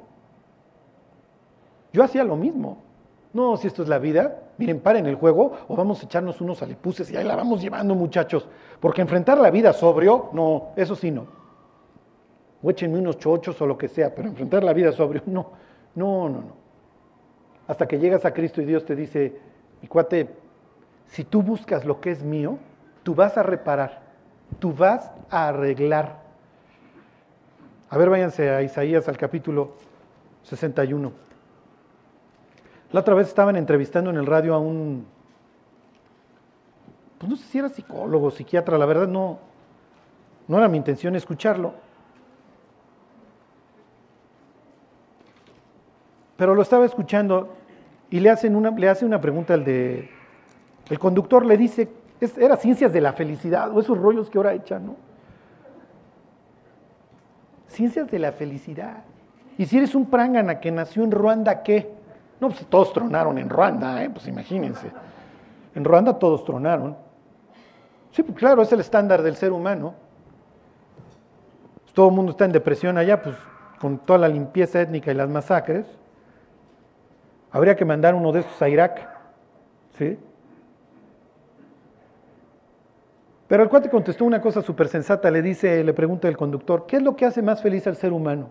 [1.92, 2.78] Yo hacía lo mismo.
[3.34, 6.62] No, si esto es la vida, miren, paren el juego o vamos a echarnos unos
[6.62, 8.48] alepuses y ahí la vamos llevando, muchachos.
[8.80, 11.41] Porque enfrentar la vida sobrio, no, eso sí no.
[12.62, 15.50] O échenme unos chochos o lo que sea, pero enfrentar la vida sobrio, no,
[15.94, 16.62] no, no, no.
[17.66, 19.36] Hasta que llegas a Cristo y Dios te dice,
[19.80, 20.28] mi cuate,
[21.06, 22.58] si tú buscas lo que es mío,
[23.02, 24.02] tú vas a reparar,
[24.58, 26.20] tú vas a arreglar.
[27.90, 29.72] A ver, váyanse a Isaías al capítulo
[30.44, 31.12] 61.
[32.92, 35.06] La otra vez estaban entrevistando en el radio a un,
[37.18, 39.38] pues no sé si era psicólogo, psiquiatra, la verdad no,
[40.48, 41.74] no era mi intención escucharlo.
[46.42, 47.50] Pero lo estaba escuchando
[48.10, 50.10] y le hacen una, le hace una pregunta al de,
[50.90, 51.88] el conductor le dice,
[52.36, 54.96] era ciencias de la felicidad o esos rollos que ahora echan, ¿no?
[57.68, 59.04] Ciencias de la felicidad.
[59.56, 61.88] Y si eres un prangana que nació en Ruanda, ¿qué?
[62.40, 64.10] No, pues todos tronaron en Ruanda, ¿eh?
[64.10, 64.90] pues imagínense.
[65.76, 66.96] En Ruanda todos tronaron.
[68.10, 69.94] Sí, pues claro, es el estándar del ser humano.
[71.92, 73.36] todo el mundo está en depresión allá, pues
[73.80, 76.01] con toda la limpieza étnica y las masacres.
[77.52, 79.08] Habría que mandar uno de estos a Irak.
[79.98, 80.18] ¿Sí?
[83.46, 86.96] Pero el cuate contestó una cosa súper sensata, le dice, le pregunta el conductor, ¿qué
[86.96, 88.48] es lo que hace más feliz al ser humano?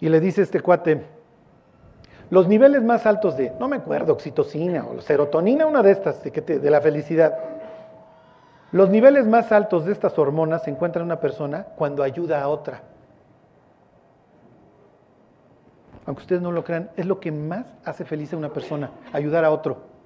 [0.00, 1.02] Y le dice este cuate,
[2.28, 6.30] los niveles más altos de, no me acuerdo, oxitocina o serotonina, una de estas, de,
[6.30, 7.38] de la felicidad.
[8.70, 12.48] Los niveles más altos de estas hormonas se encuentran en una persona cuando ayuda a
[12.48, 12.82] otra.
[16.06, 19.44] Aunque ustedes no lo crean, es lo que más hace feliz a una persona, ayudar
[19.44, 19.96] a otro.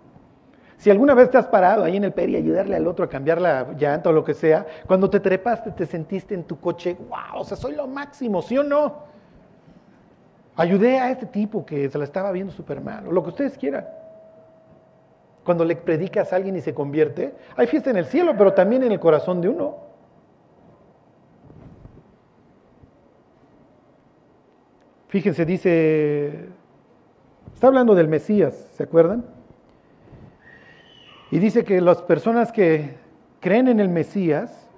[0.78, 3.08] Si alguna vez te has parado ahí en el peri y ayudarle al otro a
[3.08, 6.96] cambiar la llanta o lo que sea, cuando te trepaste te sentiste en tu coche,
[6.98, 9.10] wow, o sea, soy lo máximo, ¿sí o no?
[10.56, 13.58] Ayudé a este tipo que se la estaba viendo súper mal, o lo que ustedes
[13.58, 13.86] quieran.
[15.44, 18.82] Cuando le predicas a alguien y se convierte, hay fiesta en el cielo, pero también
[18.82, 19.89] en el corazón de uno.
[25.10, 26.50] Fíjense, dice,
[27.52, 29.24] está hablando del Mesías, ¿se acuerdan?
[31.32, 32.94] Y dice que las personas que
[33.40, 34.68] creen en el Mesías,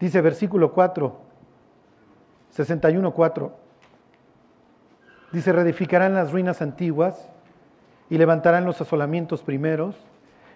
[0.00, 1.16] dice versículo 4,
[2.50, 3.56] 61, 4,
[5.30, 7.30] dice, reedificarán las ruinas antiguas
[8.10, 9.94] y levantarán los asolamientos primeros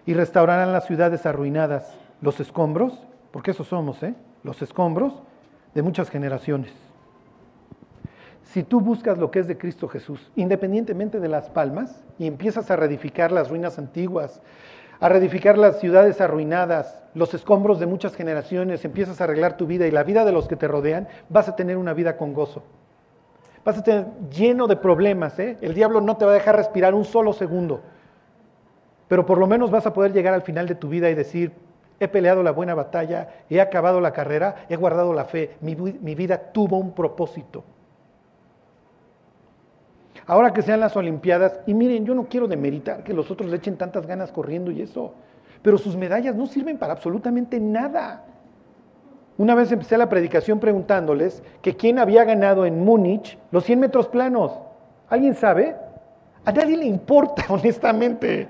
[0.05, 4.15] y restaurarán las ciudades arruinadas, los escombros, porque eso somos, ¿eh?
[4.43, 5.13] los escombros
[5.73, 6.90] de muchas generaciones.
[8.51, 12.69] Si tú buscas lo que es de Cristo Jesús, independientemente de las palmas, y empiezas
[12.69, 14.41] a reedificar las ruinas antiguas,
[14.99, 19.87] a reedificar las ciudades arruinadas, los escombros de muchas generaciones, empiezas a arreglar tu vida
[19.87, 22.61] y la vida de los que te rodean, vas a tener una vida con gozo.
[23.63, 25.57] Vas a tener lleno de problemas, ¿eh?
[25.61, 27.79] El diablo no te va a dejar respirar un solo segundo.
[29.07, 31.53] Pero por lo menos vas a poder llegar al final de tu vida y decir,
[32.01, 36.15] he peleado la buena batalla, he acabado la carrera, he guardado la fe, mi, mi
[36.15, 37.63] vida tuvo un propósito.
[40.27, 43.57] Ahora que sean las Olimpiadas, y miren, yo no quiero demeritar que los otros le
[43.57, 45.13] echen tantas ganas corriendo y eso,
[45.61, 48.23] pero sus medallas no sirven para absolutamente nada.
[49.37, 54.07] Una vez empecé la predicación preguntándoles que quién había ganado en Múnich los 100 metros
[54.07, 54.51] planos.
[55.09, 55.75] ¿Alguien sabe?
[56.45, 58.47] A nadie le importa, honestamente.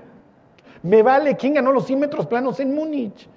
[0.82, 3.28] Me vale quién ganó los 100 metros planos en Múnich.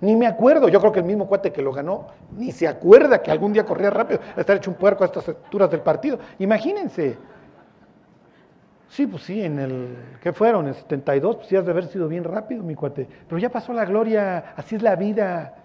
[0.00, 3.22] Ni me acuerdo, yo creo que el mismo cuate que lo ganó, ni se acuerda
[3.22, 6.18] que algún día corría rápido, estar hecho un puerco a estas alturas del partido.
[6.38, 7.16] Imagínense,
[8.88, 10.68] Sí, pues sí, en el, ¿qué fueron?
[10.68, 13.08] En 72, pues sí has de haber sido bien rápido, mi cuate.
[13.28, 15.56] Pero ya pasó la gloria, así es la vida.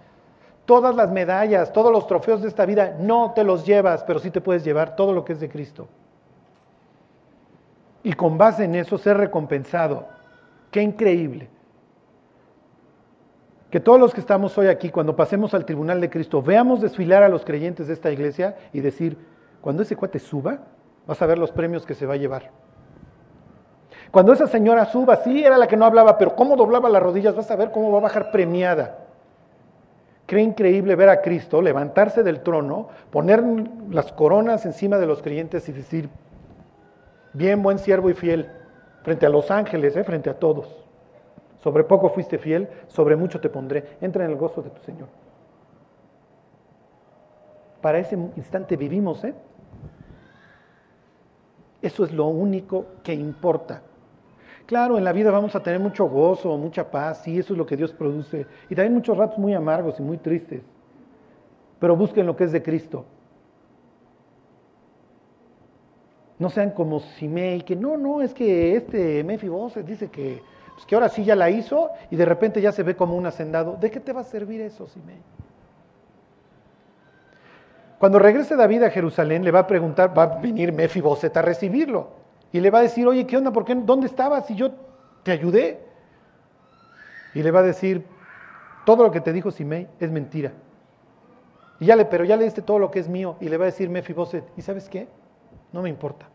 [0.65, 4.31] Todas las medallas, todos los trofeos de esta vida, no te los llevas, pero sí
[4.31, 5.87] te puedes llevar todo lo que es de Cristo.
[8.03, 10.07] Y con base en eso ser recompensado.
[10.71, 11.49] Qué increíble.
[13.69, 17.23] que todos los que estamos hoy aquí, cuando pasemos al tribunal de Cristo, veamos desfilar
[17.23, 19.17] a los creyentes de esta iglesia y decir,
[19.61, 20.59] cuando ese cuate suba,
[21.07, 22.51] vas a ver los premios que se va a llevar.
[24.11, 27.35] Cuando esa señora suba, sí, era la que no hablaba, pero cómo doblaba las rodillas,
[27.35, 28.97] vas a ver cómo va a bajar premiada.
[30.25, 33.41] Cree increíble ver a Cristo levantarse del trono, poner
[33.89, 36.09] las coronas encima de los creyentes y decir,
[37.31, 38.49] bien, buen siervo y fiel,
[39.03, 40.03] frente a los ángeles, ¿eh?
[40.03, 40.85] frente a todos.
[41.59, 43.97] Sobre poco fuiste fiel, sobre mucho te pondré.
[44.01, 45.07] Entra en el gozo de tu Señor.
[47.81, 49.33] Para ese instante vivimos, ¿eh?
[51.81, 53.81] Eso es lo único que importa.
[54.71, 57.65] Claro, en la vida vamos a tener mucho gozo, mucha paz, y eso es lo
[57.65, 58.45] que Dios produce.
[58.69, 60.61] Y también muchos ratos muy amargos y muy tristes.
[61.77, 63.03] Pero busquen lo que es de Cristo.
[66.39, 70.41] No sean como Simei, que no, no, es que este Mefiboset dice que,
[70.73, 73.25] pues que ahora sí ya la hizo y de repente ya se ve como un
[73.25, 73.75] hacendado.
[73.75, 75.17] ¿De qué te va a servir eso, Simei?
[77.99, 82.20] Cuando regrese David a Jerusalén, le va a preguntar, va a venir Mefiboset a recibirlo.
[82.51, 83.51] Y le va a decir, oye, ¿qué onda?
[83.51, 83.75] ¿Por qué?
[83.75, 84.45] ¿Dónde estabas?
[84.45, 84.71] Si yo
[85.23, 85.79] te ayudé.
[87.33, 88.05] Y le va a decir,
[88.85, 90.51] todo lo que te dijo Simei es mentira.
[91.79, 93.37] Y ya le, pero ya le diste todo lo que es mío.
[93.39, 95.07] Y le va a decir Mefiboset, ¿y sabes qué?
[95.71, 96.27] No me importa.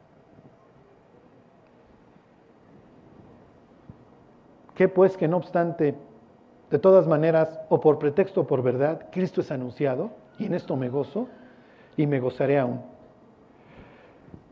[4.75, 5.95] ¿Qué pues que no obstante,
[6.71, 10.77] de todas maneras, o por pretexto o por verdad, Cristo es anunciado, y en esto
[10.77, 11.29] me gozo,
[11.97, 12.81] y me gozaré aún.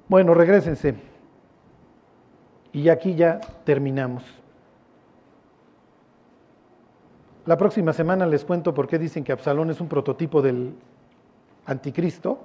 [0.08, 1.13] Bueno, regresense.
[2.74, 4.24] Y aquí ya terminamos.
[7.46, 10.74] La próxima semana les cuento por qué dicen que Absalón es un prototipo del
[11.66, 12.40] anticristo.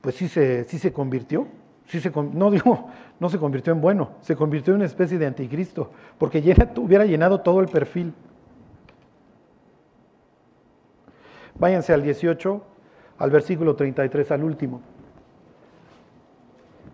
[0.00, 1.48] Pues sí se, sí se convirtió.
[1.86, 2.88] Sí se, no digo,
[3.18, 6.38] no se convirtió en bueno, se convirtió en una especie de anticristo, porque
[6.76, 8.14] hubiera llenado todo el perfil.
[11.58, 12.62] Váyanse al 18,
[13.18, 14.93] al versículo 33, al último.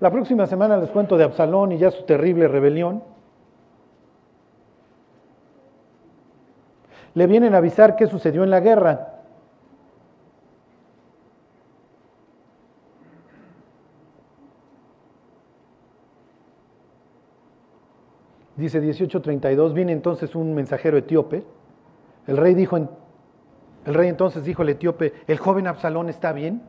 [0.00, 3.02] La próxima semana les cuento de Absalón y ya su terrible rebelión.
[7.12, 9.20] Le vienen a avisar qué sucedió en la guerra.
[18.56, 21.44] Dice 18:32, viene entonces un mensajero etíope.
[22.26, 26.62] El rey dijo, el rey entonces dijo al etíope, el joven Absalón está bien.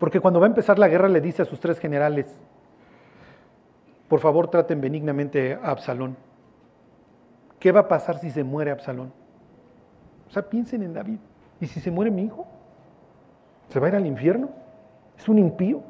[0.00, 2.26] Porque cuando va a empezar la guerra le dice a sus tres generales,
[4.08, 6.16] por favor traten benignamente a Absalón.
[7.58, 9.12] ¿Qué va a pasar si se muere Absalón?
[10.26, 11.18] O sea, piensen en David.
[11.60, 12.46] ¿Y si se muere mi hijo?
[13.68, 14.48] ¿Se va a ir al infierno?
[15.18, 15.82] ¿Es un impío?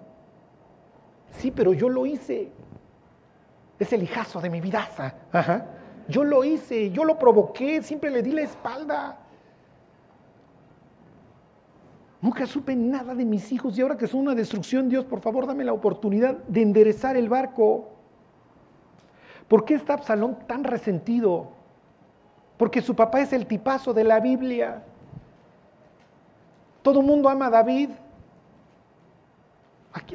[1.31, 2.51] Sí, pero yo lo hice.
[3.79, 5.15] Es el hijazo de mi vidaza.
[5.31, 5.67] Ajá.
[6.09, 9.19] Yo lo hice, yo lo provoqué, siempre le di la espalda.
[12.23, 15.47] Nunca supe nada de mis hijos y ahora que son una destrucción, Dios, por favor,
[15.47, 17.89] dame la oportunidad de enderezar el barco.
[19.49, 21.49] ¿Por qué está Absalón tan resentido?
[22.59, 24.83] Porque su papá es el tipazo de la Biblia.
[26.83, 27.91] Todo el mundo ama a David.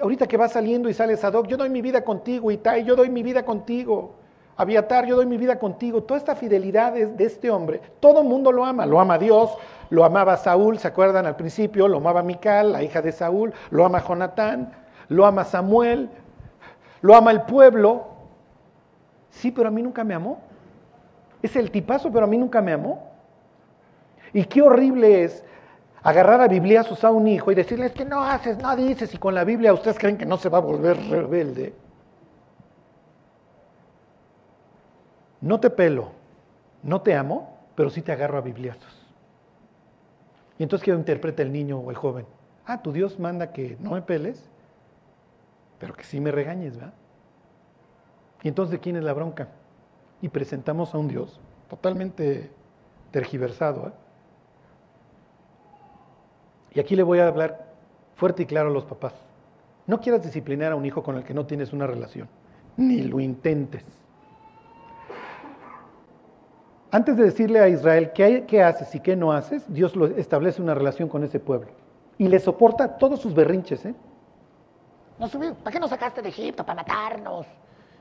[0.01, 3.09] ahorita que va saliendo y sale Sadoc, yo doy mi vida contigo, Itai, yo doy
[3.09, 4.15] mi vida contigo.
[4.57, 6.03] Abiatar, yo doy mi vida contigo.
[6.03, 8.85] Toda esta fidelidad de este hombre, todo el mundo lo ama.
[8.85, 9.51] Lo ama Dios,
[9.89, 11.87] lo amaba Saúl, ¿se acuerdan al principio?
[11.87, 14.71] Lo amaba Mical, la hija de Saúl, lo ama Jonatán,
[15.09, 16.09] lo ama Samuel,
[17.01, 18.07] lo ama el pueblo.
[19.29, 20.39] Sí, pero a mí nunca me amó.
[21.41, 23.11] Es el tipazo, pero a mí nunca me amó.
[24.33, 25.43] Y qué horrible es
[26.01, 29.17] agarrar a bibliazos a un hijo y decirle, es que no haces, no dices, y
[29.17, 31.73] con la Biblia ustedes creen que no se va a volver rebelde.
[35.45, 36.07] No te pelo,
[36.81, 39.05] no te amo, pero sí te agarro a bibliazos.
[40.57, 42.25] Y entonces, ¿qué interpreta el niño o el joven?
[42.65, 44.49] Ah, tu Dios manda que no me peles,
[45.77, 46.95] pero que sí me regañes, ¿verdad?
[48.41, 49.49] Y entonces, ¿de quién es la bronca?
[50.19, 51.39] Y presentamos a un Dios
[51.69, 52.49] totalmente
[53.11, 53.89] tergiversado.
[53.89, 53.91] ¿eh?
[56.73, 57.67] Y aquí le voy a hablar
[58.15, 59.13] fuerte y claro a los papás.
[59.85, 62.29] No quieras disciplinar a un hijo con el que no tienes una relación,
[62.77, 64.04] ni lo intentes.
[66.95, 71.09] Antes de decirle a Israel qué, haces y qué no haces, Dios establece una relación
[71.09, 71.67] con ese pueblo
[72.17, 73.85] y le soporta todos sus berrinches.
[73.85, 73.93] ¿eh?
[75.19, 76.65] ¿Para qué nos sacaste de Egipto?
[76.65, 77.47] Para matarnos.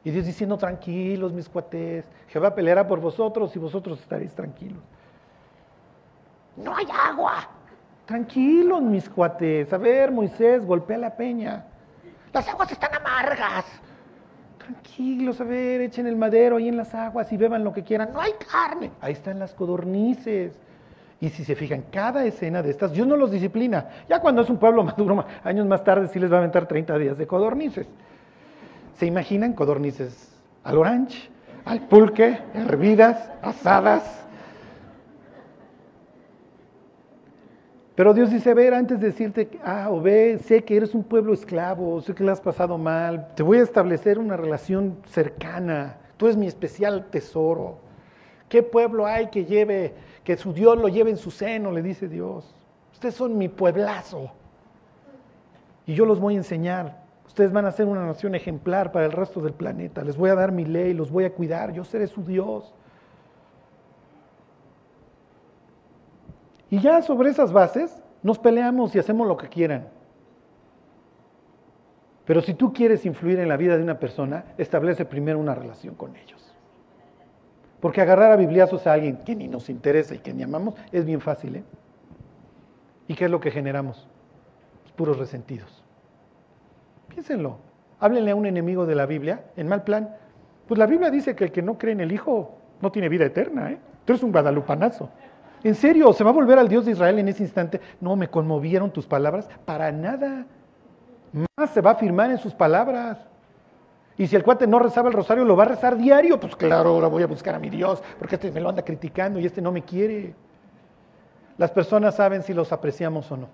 [0.04, 4.84] Y Dios diciendo, tranquilos, mis cuates, Jehová peleará por vosotros y vosotros estaréis tranquilos.
[6.56, 7.48] No hay agua.
[8.06, 9.72] Tranquilos, mis cuates.
[9.72, 11.66] A ver, Moisés, golpea la peña.
[12.32, 13.64] Las aguas están amargas.
[14.64, 18.10] Tranquilos, a ver, echen el madero ahí en las aguas y beban lo que quieran.
[18.14, 18.90] No hay carne.
[19.02, 20.58] Ahí están las codornices.
[21.20, 23.88] Y si se fijan, cada escena de estas, Dios no los disciplina.
[24.08, 26.98] Ya cuando es un pueblo maduro, años más tarde, sí les va a aventar 30
[26.98, 27.86] días de codornices.
[28.94, 31.28] ¿Se imaginan codornices al orange,
[31.66, 34.23] al pulque, hervidas, asadas?
[37.94, 41.04] Pero Dios dice, a ver, antes de decirte A o B, sé que eres un
[41.04, 45.98] pueblo esclavo, sé que le has pasado mal, te voy a establecer una relación cercana,
[46.16, 47.78] tú eres mi especial tesoro.
[48.48, 51.70] ¿Qué pueblo hay que lleve, que su Dios lo lleve en su seno?
[51.70, 52.54] Le dice Dios.
[52.92, 54.30] Ustedes son mi pueblazo.
[55.86, 57.02] Y yo los voy a enseñar.
[57.26, 60.04] Ustedes van a ser una nación ejemplar para el resto del planeta.
[60.04, 61.72] Les voy a dar mi ley, los voy a cuidar.
[61.72, 62.74] Yo seré su Dios.
[66.74, 69.86] Y ya sobre esas bases nos peleamos y hacemos lo que quieran.
[72.24, 75.94] Pero si tú quieres influir en la vida de una persona, establece primero una relación
[75.94, 76.52] con ellos.
[77.78, 81.04] Porque agarrar a bibliazos a alguien que ni nos interesa y que ni amamos es
[81.04, 81.54] bien fácil.
[81.54, 81.64] ¿eh?
[83.06, 84.08] ¿Y qué es lo que generamos?
[84.96, 85.84] puros resentidos.
[87.06, 87.58] Piénsenlo.
[88.00, 90.16] Háblenle a un enemigo de la Biblia en mal plan.
[90.66, 93.26] Pues la Biblia dice que el que no cree en el Hijo no tiene vida
[93.26, 93.70] eterna.
[93.70, 93.78] ¿eh?
[94.04, 95.08] Tú eres un guadalupanazo.
[95.64, 96.12] ¿En serio?
[96.12, 97.80] ¿Se va a volver al Dios de Israel en ese instante?
[97.98, 99.48] No, me conmovieron tus palabras.
[99.64, 100.46] Para nada.
[101.56, 103.18] Más se va a afirmar en sus palabras.
[104.18, 106.38] Y si el cuate no rezaba el rosario, lo va a rezar diario.
[106.38, 109.40] Pues claro, ahora voy a buscar a mi Dios, porque este me lo anda criticando
[109.40, 110.34] y este no me quiere.
[111.56, 113.48] Las personas saben si los apreciamos o no.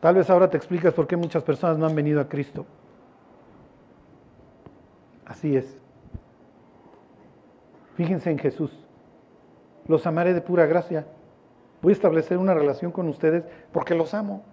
[0.00, 2.64] Tal vez ahora te explicas por qué muchas personas no han venido a Cristo.
[5.26, 5.76] Así es.
[7.98, 8.70] Fíjense en Jesús.
[9.88, 11.04] Los amaré de pura gracia.
[11.82, 13.42] Voy a establecer una relación con ustedes
[13.72, 14.44] porque los amo.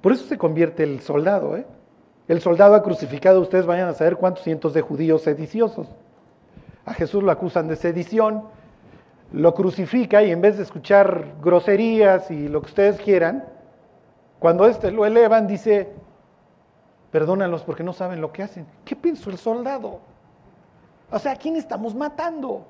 [0.00, 1.56] Por eso se convierte el soldado.
[1.56, 1.64] ¿eh?
[2.26, 5.86] El soldado ha crucificado, ustedes vayan a saber cuántos cientos de judíos sediciosos.
[6.84, 8.46] A Jesús lo acusan de sedición,
[9.32, 13.44] lo crucifica y en vez de escuchar groserías y lo que ustedes quieran,
[14.40, 15.92] cuando este lo elevan dice,
[17.12, 18.66] perdónalos porque no saben lo que hacen.
[18.84, 20.00] ¿Qué pensó el soldado?
[21.10, 22.66] O sea, ¿a quién estamos matando?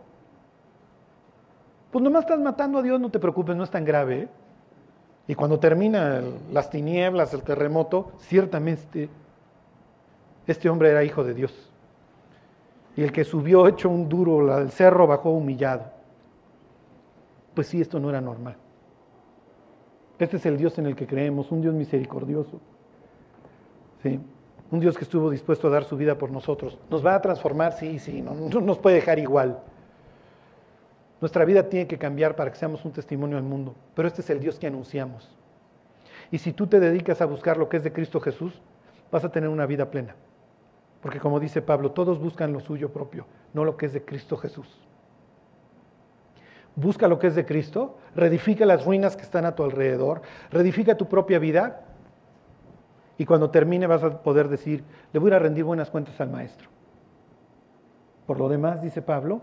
[1.91, 4.23] Pues nomás estás matando a Dios, no te preocupes, no es tan grave.
[4.23, 4.29] ¿eh?
[5.27, 9.09] Y cuando termina las tinieblas, el terremoto, ciertamente
[10.47, 11.71] este hombre era hijo de Dios.
[12.97, 15.85] Y el que subió hecho un duro al cerro bajó humillado.
[17.55, 18.57] Pues sí, esto no era normal.
[20.19, 22.61] Este es el Dios en el que creemos, un Dios misericordioso.
[24.03, 24.21] ¿Sí?
[24.71, 26.79] Un Dios que estuvo dispuesto a dar su vida por nosotros.
[26.89, 27.73] ¿Nos va a transformar?
[27.73, 29.61] Sí, sí, no, no nos puede dejar igual.
[31.21, 33.75] Nuestra vida tiene que cambiar para que seamos un testimonio al mundo.
[33.95, 35.29] Pero este es el Dios que anunciamos.
[36.31, 38.61] Y si tú te dedicas a buscar lo que es de Cristo Jesús,
[39.11, 40.15] vas a tener una vida plena.
[41.03, 44.37] Porque como dice Pablo, todos buscan lo suyo propio, no lo que es de Cristo
[44.37, 44.69] Jesús.
[46.77, 50.97] Busca lo que es de Cristo, reedifica las ruinas que están a tu alrededor, reedifica
[50.97, 51.85] tu propia vida
[53.21, 56.71] y cuando termine vas a poder decir, le voy a rendir buenas cuentas al maestro.
[58.25, 59.43] Por lo demás, dice Pablo,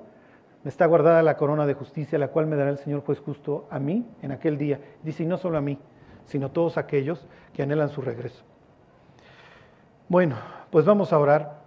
[0.64, 3.68] me está guardada la corona de justicia, la cual me dará el Señor juez justo
[3.70, 4.80] a mí en aquel día.
[5.04, 5.78] Dice, y no solo a mí,
[6.26, 8.44] sino a todos aquellos que anhelan su regreso.
[10.10, 10.38] Bueno,
[10.72, 11.62] pues vamos a orar.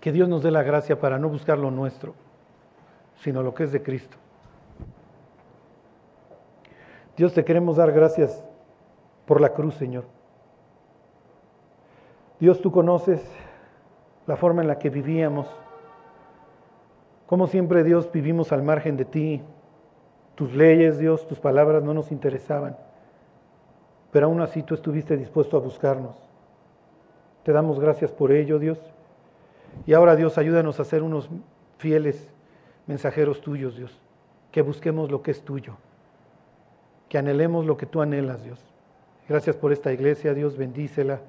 [0.00, 2.14] Que Dios nos dé la gracia para no buscar lo nuestro,
[3.16, 4.16] sino lo que es de Cristo.
[7.14, 8.42] Dios, te queremos dar gracias
[9.26, 10.21] por la cruz, Señor.
[12.42, 13.24] Dios, tú conoces
[14.26, 15.46] la forma en la que vivíamos.
[17.28, 19.40] Como siempre, Dios, vivimos al margen de ti.
[20.34, 22.76] Tus leyes, Dios, tus palabras no nos interesaban.
[24.10, 26.16] Pero aún así tú estuviste dispuesto a buscarnos.
[27.44, 28.80] Te damos gracias por ello, Dios.
[29.86, 31.30] Y ahora, Dios, ayúdanos a ser unos
[31.78, 32.28] fieles
[32.88, 33.96] mensajeros tuyos, Dios.
[34.50, 35.76] Que busquemos lo que es tuyo.
[37.08, 38.58] Que anhelemos lo que tú anhelas, Dios.
[39.28, 41.20] Gracias por esta iglesia, Dios, bendícela.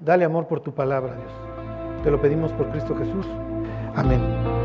[0.00, 1.32] Dale amor por tu palabra, Dios.
[2.04, 3.26] Te lo pedimos por Cristo Jesús.
[3.94, 4.55] Amén.